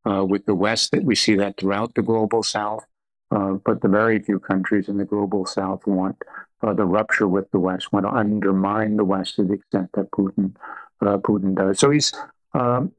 [0.04, 2.84] uh, with the West that we see that throughout the global South,
[3.30, 6.16] uh, but the very few countries in the global South want
[6.62, 10.10] uh, the rupture with the West, want to undermine the West to the extent that
[10.10, 10.54] Putin
[11.02, 11.78] Putin does.
[11.78, 12.14] So he's
[12.54, 12.92] um,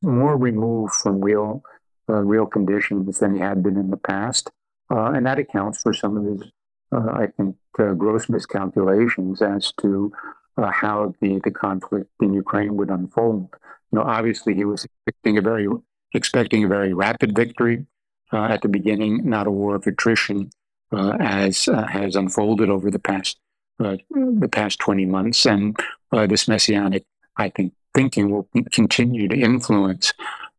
[0.00, 1.62] more removed from real
[2.08, 4.50] real conditions than he had been in the past.
[4.90, 6.50] Uh, and that accounts for some of his
[6.92, 10.12] uh, I think, uh, gross miscalculations as to
[10.58, 13.48] uh, how the, the conflict in Ukraine would unfold.
[13.90, 15.68] You know, obviously, he was expecting a very
[16.14, 17.86] expecting a very rapid victory
[18.32, 20.50] uh, at the beginning, not a war of attrition,
[20.92, 23.38] uh, as uh, has unfolded over the past
[23.78, 25.44] the past 20 months.
[25.44, 25.76] And
[26.12, 27.04] this messianic,
[27.36, 30.12] I think, thinking will continue to influence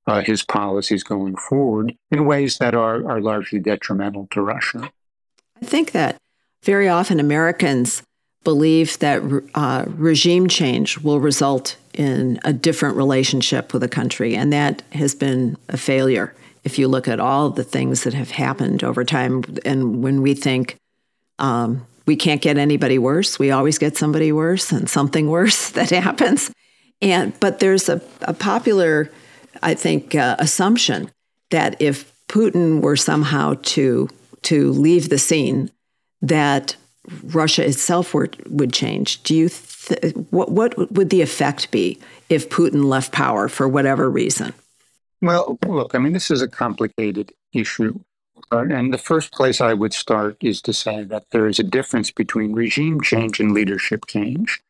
[0.08, 4.91] uh, his policies going forward in ways that are, are largely detrimental to Russia.
[5.62, 6.18] I think that
[6.64, 8.04] very often Americans
[8.43, 9.22] believe that
[9.56, 15.16] uh, regime change will result in a different relationship with a country, and that has
[15.16, 16.34] been a failure.
[16.64, 20.34] If you look at all the things that have happened over time, and when we
[20.34, 20.78] think
[21.39, 23.39] um, we can't get anybody worse.
[23.39, 26.52] We always get somebody worse and something worse that happens.
[27.02, 29.12] And but there's a, a popular,
[29.62, 31.12] I think, uh, assumption
[31.50, 34.10] that if Putin were somehow to
[34.44, 35.70] to leave the scene,
[36.22, 36.76] that
[37.24, 39.24] Russia itself were, would change.
[39.24, 39.50] Do you
[40.30, 44.54] what what would the effect be if Putin left power for whatever reason?
[45.22, 48.00] Well, look, I mean, this is a complicated issue.
[48.52, 51.64] Uh, and the first place I would start is to say that there is a
[51.64, 54.62] difference between regime change and leadership change.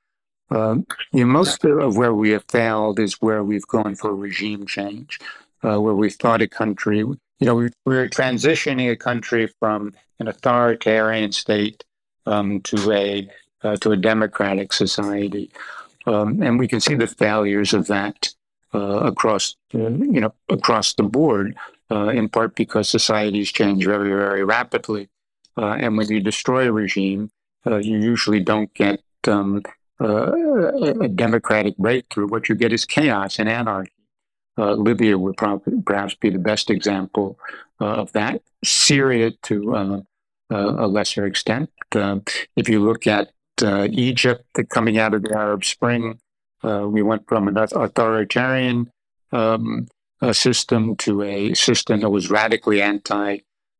[0.51, 4.67] Um, you know, most of where we have failed is where we've gone for regime
[4.67, 5.19] change,
[5.63, 10.27] uh, where we thought a country, you know, we, we're transitioning a country from an
[10.27, 11.83] authoritarian state
[12.25, 13.27] um, to a
[13.63, 15.49] uh, to a democratic society,
[16.05, 18.29] um, and we can see the failures of that
[18.73, 21.55] uh, across you know across the board.
[21.91, 25.09] Uh, in part because societies change very very rapidly,
[25.57, 27.29] uh, and when you destroy a regime,
[27.67, 29.61] uh, you usually don't get um,
[29.99, 32.27] a democratic breakthrough.
[32.27, 33.91] What you get is chaos and anarchy.
[34.57, 37.37] Libya would probably perhaps be the best example
[37.79, 38.41] of that.
[38.63, 40.03] Syria to
[40.49, 41.69] a lesser extent.
[41.91, 42.23] Um,
[42.55, 46.19] if you look at uh, Egypt coming out of the Arab Spring,
[46.63, 48.89] uh, we went from an authoritarian
[49.31, 49.87] um,
[50.31, 53.39] system to a system that was radically anti.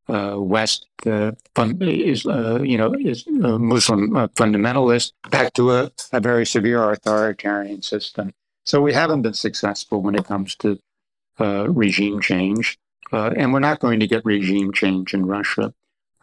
[0.09, 6.45] Uh, West uh, fun, uh, you know is Muslim fundamentalist back to a, a very
[6.45, 8.33] severe authoritarian system.
[8.65, 10.77] So we haven't been successful when it comes to
[11.39, 12.77] regime change,
[13.13, 15.73] and we're not going to get regime change in Russia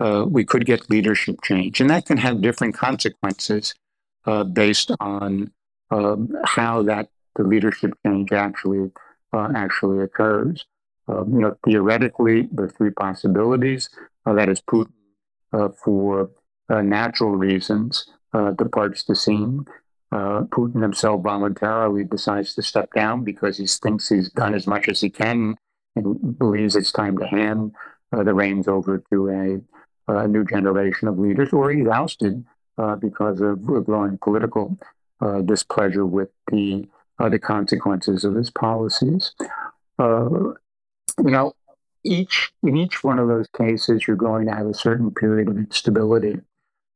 [0.00, 1.80] uh, we could get leadership change.
[1.80, 3.74] And that can have different consequences
[4.26, 5.52] uh, based on
[5.90, 8.90] um, how that the leadership change actually
[9.32, 10.64] uh, actually occurs.
[11.08, 13.90] Um, you know, theoretically, there are three possibilities.
[14.26, 14.92] Uh, that is Putin,
[15.52, 16.30] uh, for
[16.68, 18.06] uh, natural reasons,
[18.56, 19.64] departs the scene.
[20.12, 25.00] Putin himself voluntarily decides to step down because he thinks he's done as much as
[25.00, 25.56] he can
[25.94, 27.72] and believes it's time to hand
[28.12, 29.62] the reins over to
[30.18, 32.44] a new generation of leaders, or he's ousted
[32.78, 34.78] uh, because of growing political
[35.20, 36.88] uh, displeasure with the
[37.18, 39.32] uh, the consequences of his policies.
[39.98, 40.56] You
[41.18, 41.52] know,
[42.04, 45.58] each in each one of those cases, you're going to have a certain period of
[45.58, 46.40] instability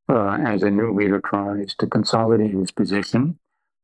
[0.09, 3.37] uh, as a new leader tries to consolidate his position.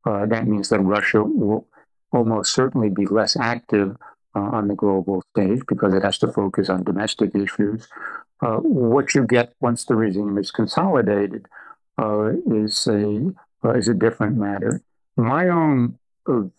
[0.06, 1.68] Uh, that means that Russia will
[2.12, 3.96] almost certainly be less active
[4.36, 7.88] uh, on the global stage because it has to focus on domestic issues.
[8.42, 11.46] Uh, what you get once the regime is consolidated
[11.98, 13.32] uh, is a
[13.64, 14.82] uh, is a different matter.
[15.16, 16.00] My own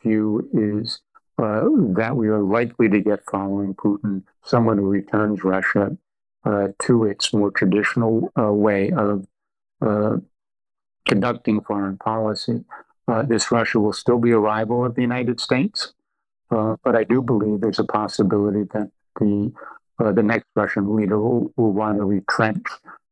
[0.02, 1.00] view is
[1.38, 1.62] uh,
[1.96, 5.96] that we are likely to get following Putin someone who returns Russia
[6.44, 9.26] uh, to its more traditional way of
[11.08, 12.64] conducting foreign policy.
[13.26, 15.94] this Russia will still be a rival of the United States,
[16.48, 19.60] but I do believe there's a possibility that the uh,
[19.98, 22.66] the next Russian leader will, will want to retrench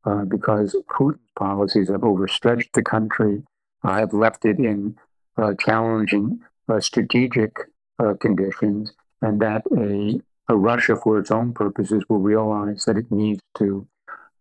[0.05, 3.43] uh, because Putin's policies have overstretched the country,
[3.85, 4.97] uh, have left it in
[5.37, 7.57] uh, challenging uh, strategic
[7.99, 13.11] uh, conditions, and that a, a, Russia, for its own purposes, will realize that it
[13.11, 13.87] needs to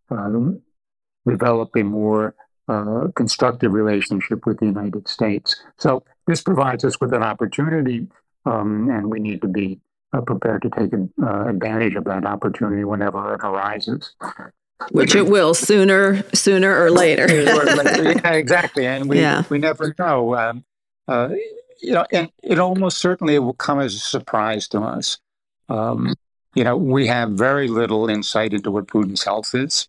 [0.10, 0.62] um,
[1.28, 2.36] develop a more
[3.16, 5.56] constructive relationship with the United States.
[5.80, 8.08] So this provides us with an opportunity,
[8.46, 9.80] um, and we need to be
[10.14, 14.14] uh, prepared to take uh, advantage of that opportunity whenever it arises.
[14.92, 17.28] Which it will sooner, sooner or later.
[17.30, 19.44] yeah, exactly, and we yeah.
[19.50, 20.36] we never know.
[20.36, 20.64] Um,
[21.08, 21.30] uh,
[21.82, 25.18] you know, and it almost certainly will come as a surprise to us.
[25.68, 26.16] Um,
[26.56, 29.88] you know, we have very little insight into what Putin's health is.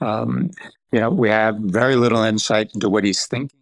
[0.00, 0.50] Um,
[0.92, 3.58] you know, we have very little insight into what he's thinking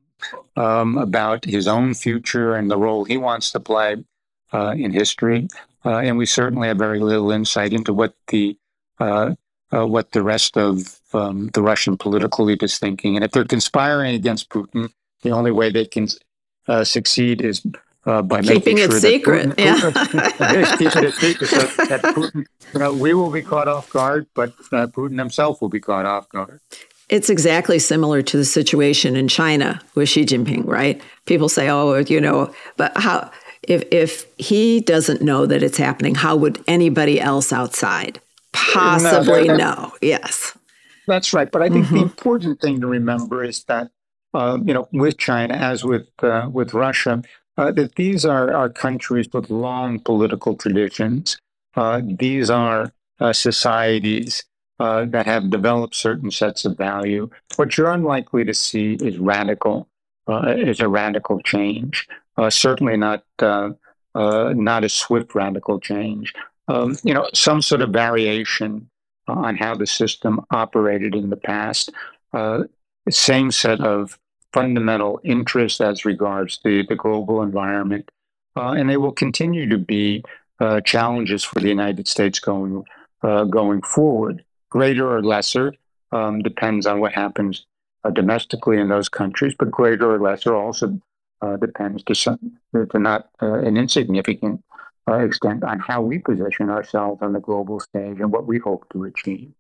[0.57, 4.05] um, about his own future and the role he wants to play
[4.53, 5.49] uh, in history.
[5.85, 8.57] Uh, and we certainly have very little insight into what the
[8.99, 9.35] uh,
[9.73, 13.17] uh, what the rest of um, the Russian political elite is thinking.
[13.17, 14.91] And if they're conspiring against Putin,
[15.23, 16.09] the only way they can
[16.67, 17.65] uh, succeed is
[18.07, 19.57] uh, by keeping making it sure secret.
[19.57, 21.49] That Putin, yeah, keeping it secret.
[21.49, 25.61] So that Putin, you know, we will be caught off guard, but uh, Putin himself
[25.61, 26.61] will be caught off guard.
[27.09, 31.01] It's exactly similar to the situation in China with Xi Jinping, right?
[31.27, 33.31] People say, "Oh, you know," but how?
[33.69, 38.21] If if he doesn't know that it's happening, how would anybody else outside
[38.53, 39.93] possibly no, know?
[40.01, 40.57] Yes,
[41.07, 41.51] that's right.
[41.51, 41.97] But I think mm-hmm.
[41.97, 43.91] the important thing to remember is that
[44.35, 47.23] uh, you know, with China as with uh, with Russia,
[47.57, 51.39] uh, that these are are countries with long political traditions.
[51.75, 54.45] Uh, these are uh, societies
[54.81, 57.29] uh, that have developed certain sets of value.
[57.57, 59.89] What you're unlikely to see is radical,
[60.29, 62.07] uh, is a radical change.
[62.39, 63.71] Uh, certainly not uh,
[64.15, 66.33] uh, not a swift radical change.
[66.69, 68.89] Um, you know, some sort of variation
[69.27, 71.91] on how the system operated in the past.
[72.33, 72.65] Uh,
[73.11, 74.19] same set of
[74.53, 78.11] fundamental interests as regards the, the global environment.
[78.57, 80.25] and they will continue to be
[80.85, 82.85] challenges for the United States going
[83.51, 85.75] going forward greater or lesser,
[86.13, 87.67] um, depends on what happens
[88.05, 91.01] uh, domestically in those countries, but greater or lesser also
[91.43, 94.63] uh, depends to some, to not uh, an insignificant
[95.09, 98.87] uh, extent on how we position ourselves on the global stage and what we hope
[98.93, 99.53] to achieve.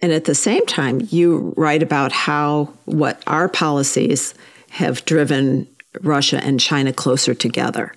[0.00, 4.34] And at the same time, you write about how what our policies
[4.70, 5.66] have driven
[6.02, 7.94] Russia and China closer together.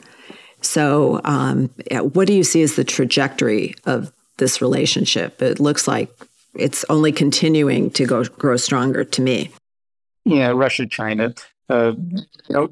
[0.62, 1.70] So, um,
[2.14, 5.42] what do you see as the trajectory of this relationship?
[5.42, 6.10] It looks like
[6.56, 9.52] it's only continuing to go grow stronger to me.
[10.26, 11.34] Yeah, Russia, China.
[11.70, 12.70] Uh, you know,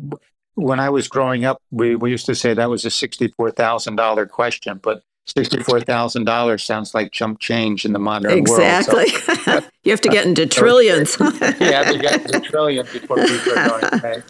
[0.58, 3.96] when I was growing up, we, we used to say that was a sixty-four thousand
[3.96, 8.96] dollar question, but sixty-four thousand dollars sounds like chump change in the modern exactly.
[8.96, 9.08] world.
[9.08, 9.44] Exactly.
[9.44, 11.16] So, you have to get into trillions.
[11.60, 14.24] yeah, to get into trillions before people are going to pay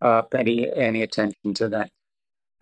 [0.00, 1.90] uh, any any attention to that.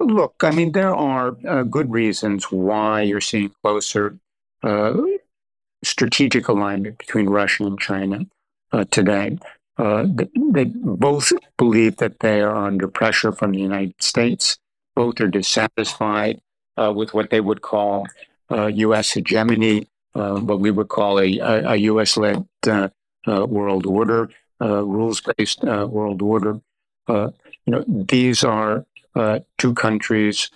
[0.00, 4.18] Look, I mean, there are uh, good reasons why you're seeing closer
[4.62, 4.94] uh,
[5.84, 8.24] strategic alignment between Russia and China
[8.72, 9.38] uh, today.
[9.78, 10.06] Uh,
[10.52, 14.58] they both believe that they are under pressure from the United States.
[14.94, 16.40] Both are dissatisfied
[16.76, 18.06] uh, with what they would call
[18.50, 19.10] U.S.
[19.10, 22.16] Uh, hegemony, uh, what we would call a, a U.S.
[22.16, 22.88] led uh,
[23.24, 24.28] world order,
[24.60, 26.60] rules based world order.
[27.08, 27.32] you
[27.66, 28.84] know, these are
[29.58, 30.50] two countries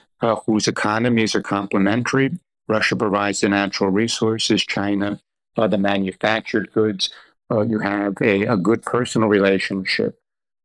[0.44, 2.38] whose economies are complementary.
[2.68, 5.20] Russia provides the natural resources, China
[5.56, 7.10] uh, the manufactured goods.
[7.50, 10.18] Uh, you have a, a good personal relationship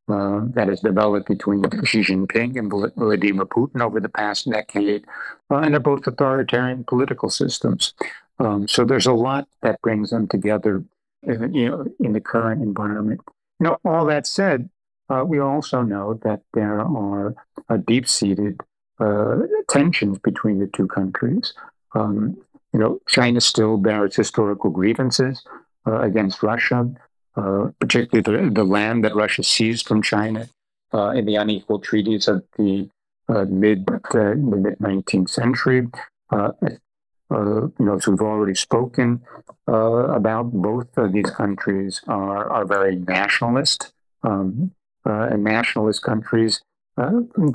[0.09, 5.05] uh, that has developed between Xi Jinping and Vladimir Putin over the past decade,
[5.49, 7.93] uh, and they're both authoritarian political systems.
[8.39, 10.83] Um, so there's a lot that brings them together,
[11.27, 13.21] uh, you know, in the current environment.
[13.59, 14.69] You know, all that said,
[15.09, 17.35] uh, we also know that there are
[17.85, 18.61] deep-seated
[19.69, 21.53] tensions between the two countries.
[21.93, 22.37] Um,
[22.73, 26.89] you know, China still bears historical grievances uh, against Russia,
[27.35, 30.47] uh, particularly the, the land that Russia seized from China
[30.93, 32.89] uh, in the unequal treaties of the
[33.29, 35.87] uh, mid uh, mid 19th century.
[36.29, 36.51] Uh,
[37.31, 39.21] you know, as we've already spoken
[39.67, 44.71] about, both of these countries are are very nationalist, um,
[45.05, 46.61] and nationalist countries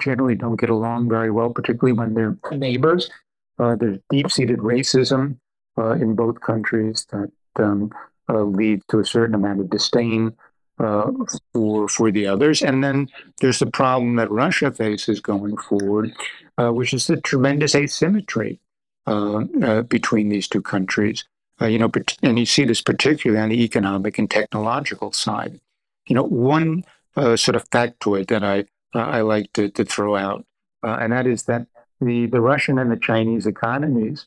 [0.00, 3.10] generally don't get along very well, particularly when they're neighbors.
[3.58, 5.38] Uh, there's deep seated racism
[5.78, 7.90] uh, in both countries that um,
[8.28, 10.34] uh, leads to a certain amount of disdain
[10.78, 11.10] uh,
[11.52, 12.62] for for the others.
[12.62, 13.08] And then
[13.40, 16.12] there's the problem that Russia faces going forward,
[16.58, 18.60] uh, which is the tremendous asymmetry
[19.06, 21.24] uh, between these two countries.
[21.60, 21.90] you know,
[22.22, 25.60] and you see this particularly on the economic and technological side.
[26.06, 30.44] You know, one sort of factoid that I I like to, to throw out,
[30.82, 31.66] and that is that
[32.00, 34.26] the, the Russian and the Chinese economies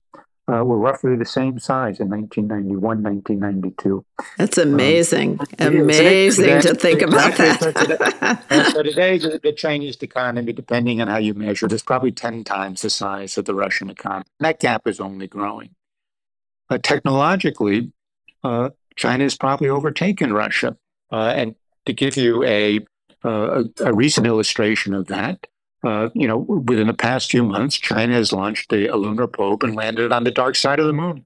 [0.50, 4.06] uh, were roughly the same size in 1991, 1992.
[4.38, 5.40] That's amazing.
[5.60, 8.72] Um, amazing to think about that.
[8.74, 12.82] so today, the, Chinese economy, depending on how you measure it, is probably 10 times
[12.82, 14.26] the size of the Russian economy.
[14.40, 15.76] And that gap is only growing.
[16.68, 17.92] But technologically,
[18.44, 20.78] uh, China has probably overtaken Russia.
[21.12, 22.80] Uh, and to give you a,
[23.24, 25.48] uh, a, a recent illustration of that,
[25.84, 29.64] uh, you know, within the past few months, China has launched a, a lunar probe
[29.64, 31.26] and landed on the dark side of the moon.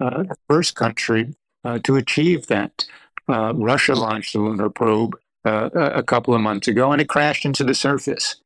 [0.00, 1.34] Uh, the first country
[1.64, 2.84] uh, to achieve that.
[3.28, 7.44] Uh, Russia launched a lunar probe uh, a couple of months ago, and it crashed
[7.44, 8.36] into the surface.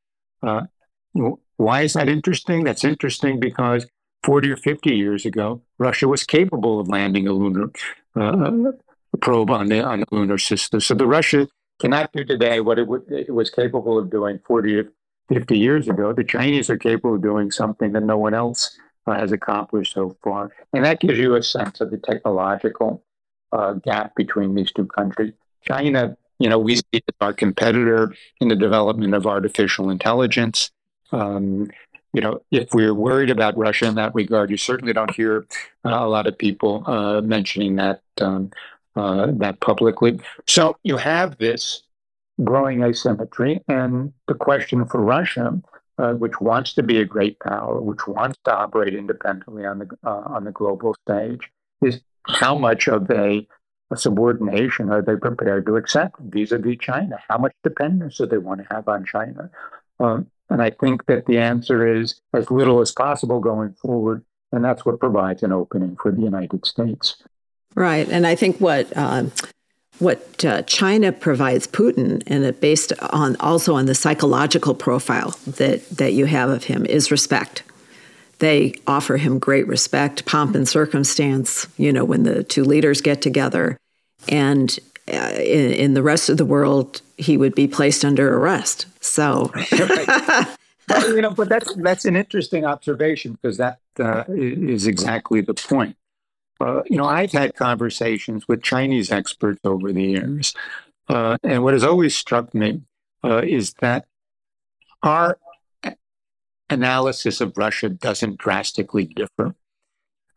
[0.43, 0.63] Uh,
[1.57, 2.65] why is that interesting?
[2.65, 3.87] That's interesting because
[4.25, 7.71] 40 or 50 years ago, Russia was capable of landing a lunar
[9.21, 10.81] probe on the on the lunar system.
[10.81, 11.49] So the Russia
[11.81, 14.85] cannot do today what it, w- it was capable of doing 40
[15.29, 19.15] 50 years ago, the Chinese are capable of doing something that no one else uh,
[19.15, 20.51] has accomplished so far.
[20.73, 23.03] And that gives you a sense of the technological
[23.53, 25.33] uh, gap between these two countries.
[25.63, 30.71] China, you know, we see as our competitor in the development of artificial intelligence.
[31.13, 31.71] Um,
[32.13, 35.47] you know, if we're worried about Russia in that regard, you certainly don't hear
[35.85, 38.51] uh, a lot of people uh, mentioning that um,
[38.97, 40.19] uh, that publicly.
[40.47, 41.83] So you have this
[42.43, 43.63] growing asymmetry.
[43.69, 45.61] And the question for Russia,
[45.99, 49.89] uh, which wants to be a great power, which wants to operate independently on the
[50.05, 51.51] uh, on the global stage,
[51.83, 53.47] is how much of a,
[53.91, 57.19] a subordination are they prepared to accept vis-a-vis China?
[57.29, 59.51] How much dependence do they want to have on China?
[59.99, 64.25] Um, and I think that the answer is as little as possible going forward.
[64.51, 67.23] And that's what provides an opening for the United States.
[67.75, 68.09] Right.
[68.09, 69.25] And I think what uh,
[69.99, 75.89] what uh, China provides Putin, and it based on also on the psychological profile that
[75.91, 77.63] that you have of him, is respect.
[78.39, 81.67] They offer him great respect, pomp and circumstance.
[81.77, 83.77] You know, when the two leaders get together,
[84.29, 84.79] and
[85.13, 88.87] uh, in, in, the rest of the world, he would be placed under arrest.
[89.01, 95.41] So, well, you know, but that's that's an interesting observation because that uh, is exactly
[95.41, 95.97] the point.
[96.61, 100.55] Uh, you know, I've had conversations with Chinese experts over the years,
[101.09, 102.83] uh, and what has always struck me
[103.25, 104.07] uh, is that
[105.03, 105.39] our
[106.71, 109.55] analysis of Russia doesn't drastically differ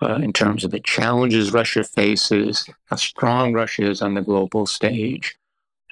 [0.02, 4.66] uh, in terms of the challenges Russia faces, how strong Russia is on the global
[4.66, 5.38] stage.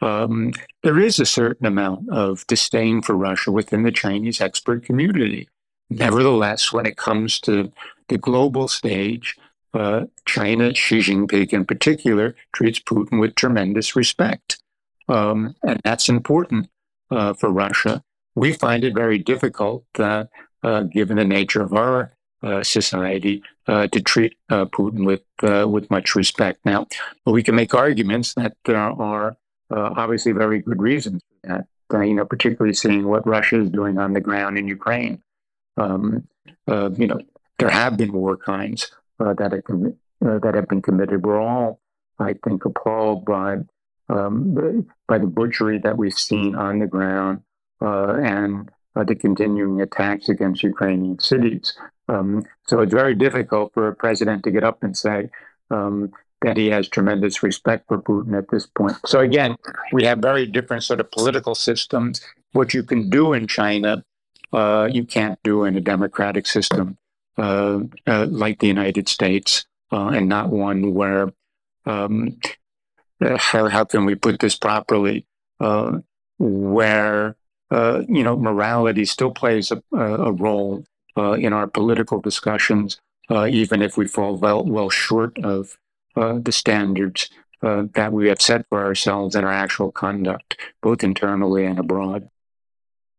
[0.02, 5.50] Um, there is a certain amount of disdain for Russia within the Chinese expert community.
[5.90, 7.72] Nevertheless, when it comes to
[8.08, 9.36] the global stage,
[9.74, 14.62] uh, China, Xi Jinping in particular, treats Putin with tremendous respect.
[15.08, 16.70] Um, and that's important
[17.12, 18.04] uh, for Russia.
[18.36, 20.26] We find it very difficult, uh,
[20.64, 22.14] uh given the nature of our
[22.44, 25.24] uh, society, uh, to treat Putin with
[25.68, 26.60] with much respect.
[26.66, 26.88] Now,
[27.26, 29.36] we can make arguments that there are
[29.72, 31.48] obviously very good reasons for
[31.90, 32.08] that.
[32.08, 35.22] you know, particularly seeing what Russia is doing on the ground in Ukraine.
[35.78, 36.28] Um,
[36.68, 37.20] you know,
[37.58, 39.96] there have been war crimes uh, that com-
[40.26, 41.26] uh, that have been committed.
[41.26, 41.80] We're all,
[42.20, 43.58] I think, appalled by
[44.10, 47.42] um, by the butchery that we've seen on the ground
[47.82, 51.78] uh, and uh, the continuing attacks against Ukrainian cities.
[52.08, 55.30] Um, so it's very difficult for a president to get up and say
[55.70, 56.12] um,
[56.42, 58.98] that he has tremendous respect for Putin at this point.
[59.06, 59.56] So again,
[59.94, 62.22] we have very different sort of political systems.
[62.54, 64.04] What you can do in China,
[64.52, 66.98] uh, you can't do in a democratic system
[67.40, 71.32] uh, uh, like the United States, uh, and not one where
[71.86, 72.38] um,
[73.22, 75.26] how, how can we put this properly?
[76.42, 77.36] where
[77.72, 80.86] you know morality still plays a, a role
[81.18, 82.98] in our political discussions,
[83.30, 85.78] even if we fall well, well short of
[86.16, 87.30] the standards
[87.62, 92.30] uh, that we have set for ourselves in our actual conduct, both internally and abroad.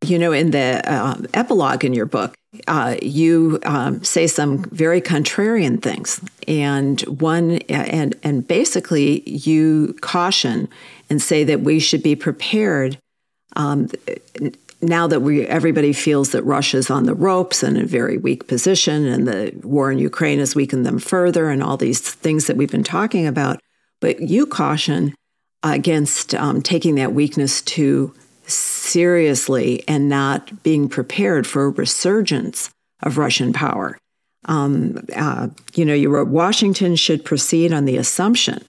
[0.03, 2.35] You know, in the uh, epilogue in your book,
[2.67, 10.69] uh, you um, say some very contrarian things, and one and and basically you caution
[11.11, 12.99] and say that we should be prepared.
[13.57, 13.89] Um,
[14.83, 18.49] now that we everybody feels that Russia's on the ropes and in a very weak
[18.49, 22.57] position, and the war in Ukraine has weakened them further, and all these things that
[22.57, 23.61] we've been talking about,
[24.01, 25.15] but you caution
[25.63, 28.15] against um, taking that weakness to
[28.55, 32.71] seriously and not being prepared for a resurgence
[33.03, 33.99] of Russian power.
[34.47, 38.65] Um, uh, you know, you wrote Washington should proceed on the assumption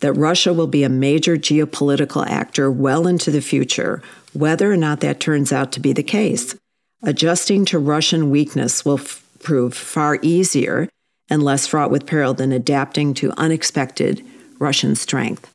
[0.00, 5.00] that Russia will be a major geopolitical actor well into the future, whether or not
[5.00, 6.54] that turns out to be the case.
[7.02, 10.88] Adjusting to Russian weakness will f- prove far easier
[11.28, 14.24] and less fraught with peril than adapting to unexpected
[14.58, 15.50] Russian strength.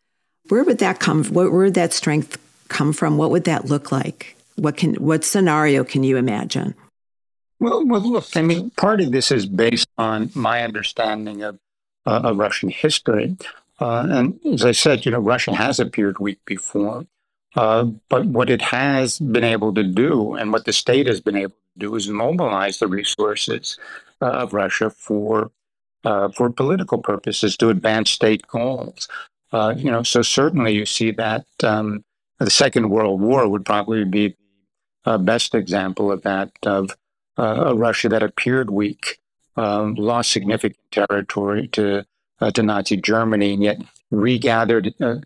[0.50, 1.24] Where would that come?
[1.26, 2.38] Where would that strength
[2.72, 3.18] come from?
[3.18, 4.36] What would that look like?
[4.56, 6.74] What can what scenario can you imagine?
[7.60, 11.60] Well, well, look, I mean, part of this is based on my understanding of,
[12.08, 13.38] uh, of Russian history,
[13.80, 17.06] uh, and as I said, you know, Russia has appeared weak before,
[17.56, 21.36] uh, but what it has been able to do, and what the state has been
[21.36, 23.78] able to do, is mobilize the resources
[24.22, 25.52] uh, of Russia for
[26.04, 29.08] uh, for political purposes to advance state goals.
[29.52, 32.04] Uh, you know, so certainly you see that um,
[32.46, 34.36] the Second World War would probably be
[35.06, 36.98] the uh, best example of that, of
[37.38, 39.22] uh, a Russia that appeared weak,
[39.56, 42.06] um, lost significant territory to,
[42.40, 45.20] uh, to Nazi Germany, and yet regathered uh,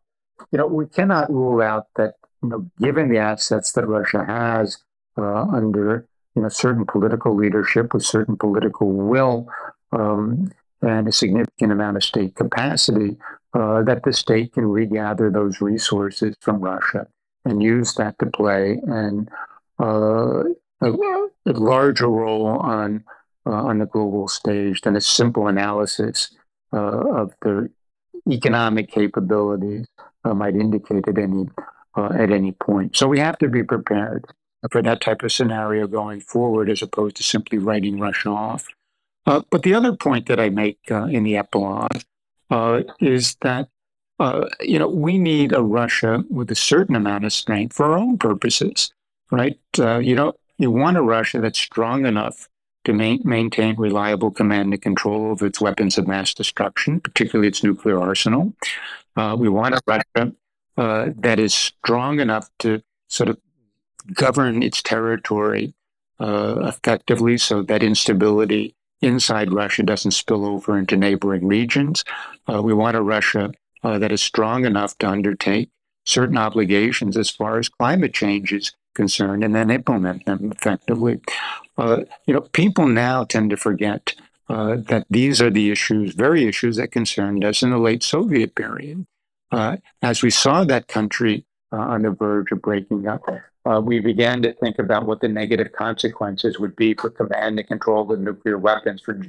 [0.51, 4.79] you know, we cannot rule out that, you know, given the assets that Russia has
[5.17, 9.47] uh, under, you know, certain political leadership with certain political will
[9.91, 10.51] um,
[10.81, 13.17] and a significant amount of state capacity,
[13.53, 17.07] uh, that the state can regather those resources from Russia
[17.45, 18.79] and use that to play
[19.79, 20.43] uh,
[20.81, 20.91] a,
[21.45, 23.03] a, larger role on
[23.45, 26.31] uh, on the global stage than a simple analysis
[26.71, 27.69] uh, of the
[28.31, 29.85] economic capabilities
[30.23, 31.45] uh, might indicate at any
[31.95, 32.95] uh, at any point.
[32.95, 34.25] So we have to be prepared
[34.71, 38.65] for that type of scenario going forward, as opposed to simply writing Russia off.
[39.25, 42.01] But the other point that I make in the epilogue
[42.53, 43.67] uh, is that
[44.19, 47.97] uh, you know we need a Russia with a certain amount of strength for our
[47.97, 48.93] own purposes,
[49.31, 49.59] right?
[49.79, 52.47] Uh, you know, you want a Russia that's strong enough
[52.83, 57.63] to ma- maintain reliable command and control of its weapons of mass destruction, particularly its
[57.63, 58.53] nuclear arsenal.
[59.15, 60.31] Uh, we want a Russia
[60.75, 63.37] that is strong enough to sort of
[64.13, 65.73] govern its territory
[66.19, 72.03] effectively, so that instability inside Russia doesn't spill over into neighboring regions.
[72.51, 73.51] Uh, we want a Russia
[73.83, 75.69] uh, that is strong enough to undertake
[76.05, 81.19] certain obligations as far as climate change is concerned and then implement them effectively.
[81.77, 84.13] Uh, you know, people now tend to forget
[84.49, 88.55] uh, that these are the issues, very issues that concerned us in the late Soviet
[88.55, 89.05] period.
[89.51, 93.23] Uh, as we saw that country uh, on the verge of breaking up,
[93.65, 97.67] uh, we began to think about what the negative consequences would be for command and
[97.67, 99.19] control of nuclear weapons, for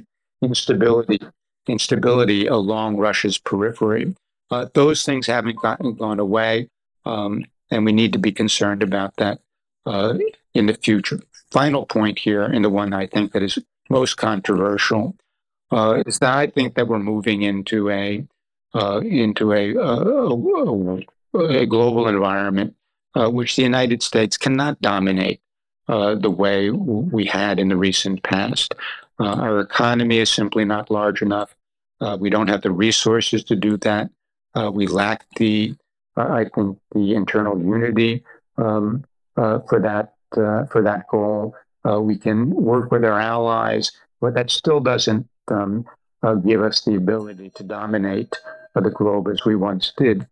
[0.41, 1.19] instability,
[1.67, 4.15] instability along Russia's periphery.
[4.51, 6.69] Uh, those things haven't gotten gone away,
[7.05, 9.39] um, and we need to be concerned about that
[9.85, 10.17] uh,
[10.53, 11.19] in the future.
[11.51, 13.57] Final point here, and the one I think that is
[13.89, 15.15] most controversial,
[15.71, 18.25] uh, is that I think that we're moving into a
[18.73, 21.05] uh, into a, a, a, a
[21.67, 22.75] global environment
[23.15, 25.41] uh, which the United States cannot dominate
[25.87, 28.75] uh, the way we had in the recent past.
[29.19, 31.55] Uh, our economy is simply not large enough.
[32.01, 34.09] Uh, we don't have the resources to do that.
[34.53, 35.73] Uh, we lack the,
[36.17, 38.23] I think, the internal unity
[38.57, 39.05] um,
[39.35, 41.55] for that for that goal.
[42.01, 45.85] we can work with our allies, but that still doesn't um,
[46.45, 48.35] give us the ability to dominate
[48.73, 50.27] the globe as we once did.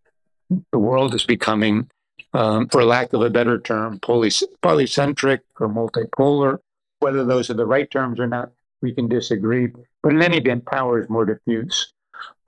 [0.72, 1.88] The world is becoming
[2.32, 4.30] um, for lack of a better term, poly-
[4.62, 6.58] polycentric or multipolar.
[6.98, 8.50] Whether those are the right terms or not,
[8.82, 9.68] we can disagree.
[10.02, 11.92] But in any event, power is more diffuse.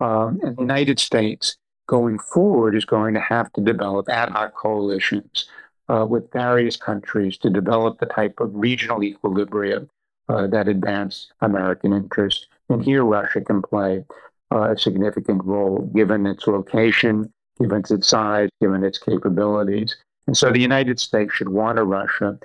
[0.01, 5.49] Um, the United States, going forward, is going to have to develop ad hoc coalitions
[5.89, 9.89] uh, with various countries to develop the type of regional equilibrium
[10.29, 12.47] uh, that advance American interests.
[12.69, 14.05] And here, Russia can play
[14.53, 19.97] uh, a significant role given its location, given its size, given its capabilities.
[20.27, 22.39] And so the United States should want a Russia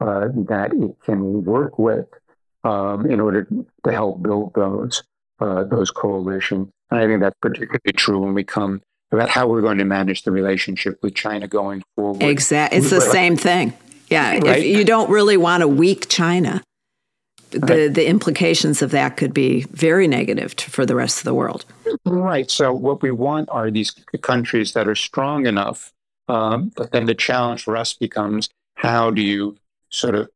[0.00, 2.06] uh, that it can work with
[2.64, 3.46] um, in order
[3.84, 5.02] to help build those
[5.40, 6.68] uh, those coalitions.
[6.90, 8.80] And I think that's particularly true when we come
[9.12, 12.22] about how we're going to manage the relationship with China going forward.
[12.22, 13.72] Exactly, it's the same thing.
[14.08, 14.58] Yeah, right?
[14.58, 16.62] if you don't really want a weak China,
[17.50, 17.94] the right.
[17.94, 21.64] the implications of that could be very negative to, for the rest of the world.
[22.04, 22.50] Right.
[22.50, 25.92] So what we want are these countries that are strong enough.
[26.28, 29.56] Um, but then the challenge for us becomes how do you
[29.90, 30.28] sort of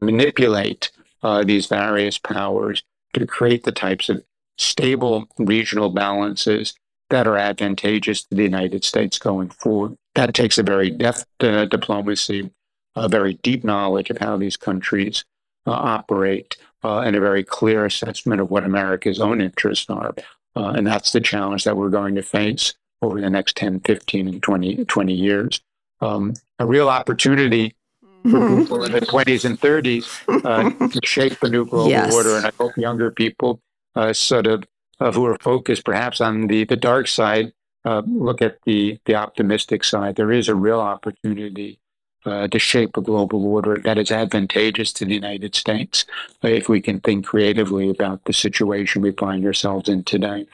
[0.00, 0.90] manipulate
[1.22, 4.24] uh, these various powers to create the types of
[4.58, 6.74] stable regional balances
[7.10, 9.94] that are advantageous to the United States going forward.
[10.14, 12.50] That takes a very deft uh, diplomacy,
[12.96, 15.24] a very deep knowledge of how these countries
[15.70, 20.14] operate, uh, and a very clear assessment of what America's own interests are.
[20.54, 24.28] Uh, and that's the challenge that we're going to face over the next 10, 15,
[24.28, 25.60] and 20, 20 years.
[26.00, 28.62] Um, a real opportunity for mm-hmm.
[28.62, 32.14] people in the 20s and 30s uh, to shape the new global yes.
[32.14, 32.36] order.
[32.36, 33.60] And I hope younger people,
[33.94, 34.64] uh, sort of,
[35.00, 37.52] uh, who are focused perhaps on the, the dark side,
[37.84, 40.14] uh, look at the, the optimistic side.
[40.14, 41.80] There is a real opportunity
[42.24, 46.04] uh, to shape a global order that is advantageous to the United States
[46.44, 50.46] uh, if we can think creatively about the situation we find ourselves in today.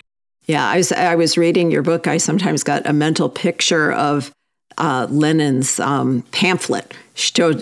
[0.46, 2.06] Yeah, I was, I was reading your book.
[2.06, 4.32] I sometimes got a mental picture of
[4.78, 7.60] uh, Lenin's um, pamphlet, Chto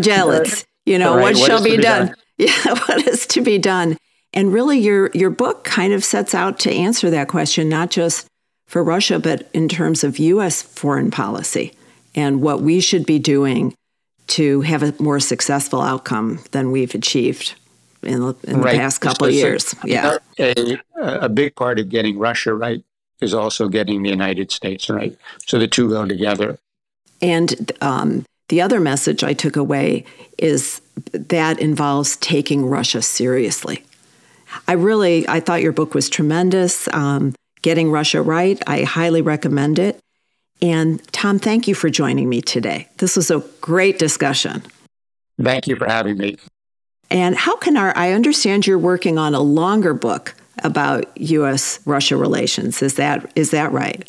[0.00, 1.22] Delat, you know, right.
[1.22, 2.06] what, what shall be, be done?
[2.08, 2.16] done?
[2.38, 3.96] Yeah, what is to be done?
[4.34, 8.26] And really, your, your book kind of sets out to answer that question, not just
[8.66, 10.60] for Russia, but in terms of U.S.
[10.60, 11.72] foreign policy
[12.16, 13.74] and what we should be doing
[14.28, 17.54] to have a more successful outcome than we've achieved
[18.02, 18.72] in the, in right.
[18.72, 19.74] the past couple of years.
[19.84, 20.18] Yeah.
[20.38, 22.82] A, a big part of getting Russia right
[23.20, 25.16] is also getting the United States right.
[25.46, 26.58] So the two go together.
[27.22, 30.04] And um, the other message I took away
[30.38, 30.80] is
[31.12, 33.84] that involves taking Russia seriously.
[34.68, 36.88] I really, I thought your book was tremendous.
[36.88, 38.62] Um, Getting Russia Right.
[38.66, 39.98] I highly recommend it.
[40.62, 42.88] And Tom, thank you for joining me today.
[42.98, 44.62] This was a great discussion.
[45.40, 46.38] Thank you for having me.
[47.10, 52.16] And how can our, I understand you're working on a longer book about US Russia
[52.16, 52.82] relations.
[52.82, 54.08] Is that, is that right?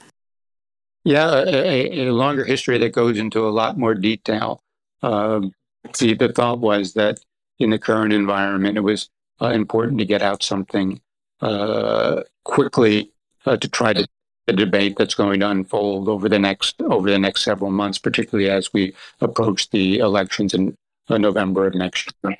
[1.04, 4.62] Yeah, a, a longer history that goes into a lot more detail.
[5.02, 5.54] Um,
[5.94, 7.20] see, the thought was that
[7.60, 9.10] in the current environment, it was
[9.42, 11.02] uh, important to get out something
[11.42, 13.12] uh, quickly
[13.46, 14.08] uh, to try to
[14.48, 18.50] the debate that's going to unfold over the next over the next several months, particularly
[18.50, 20.76] as we approach the elections in
[21.10, 22.38] November of next year.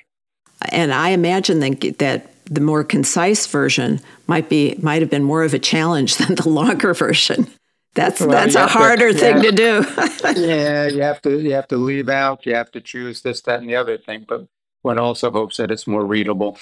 [0.72, 5.44] And I imagine that that the more concise version might be might have been more
[5.44, 7.46] of a challenge than the longer version.
[7.94, 9.86] That's well, that's a harder to, thing yeah, to do.
[10.40, 13.60] yeah, you have to you have to leave out, you have to choose this, that,
[13.60, 14.24] and the other thing.
[14.28, 14.46] But
[14.82, 16.58] one also hopes that it's more readable.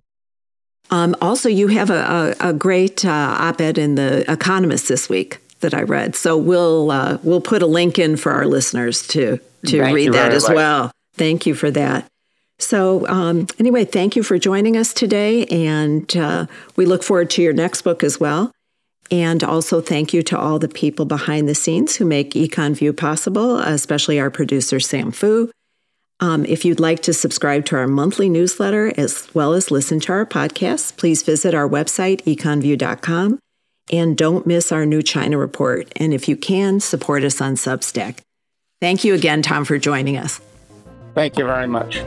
[0.90, 5.38] Um, also, you have a, a, a great uh, op-ed in the Economist this week
[5.60, 6.14] that I read.
[6.14, 10.12] So we'll uh, we'll put a link in for our listeners to to thank read
[10.12, 10.54] that as much.
[10.54, 10.92] well.
[11.14, 12.06] Thank you for that.
[12.58, 16.46] So um, anyway, thank you for joining us today, and uh,
[16.76, 18.52] we look forward to your next book as well.
[19.10, 23.58] And also, thank you to all the people behind the scenes who make EconVue possible,
[23.58, 25.50] especially our producer, Sam Fu.
[26.20, 30.12] Um, if you'd like to subscribe to our monthly newsletter as well as listen to
[30.12, 33.38] our podcasts, please visit our website, econvue.com.
[33.92, 35.92] And don't miss our new China report.
[35.96, 38.18] And if you can, support us on Substack.
[38.80, 40.40] Thank you again, Tom, for joining us.
[41.14, 42.02] Thank you very much.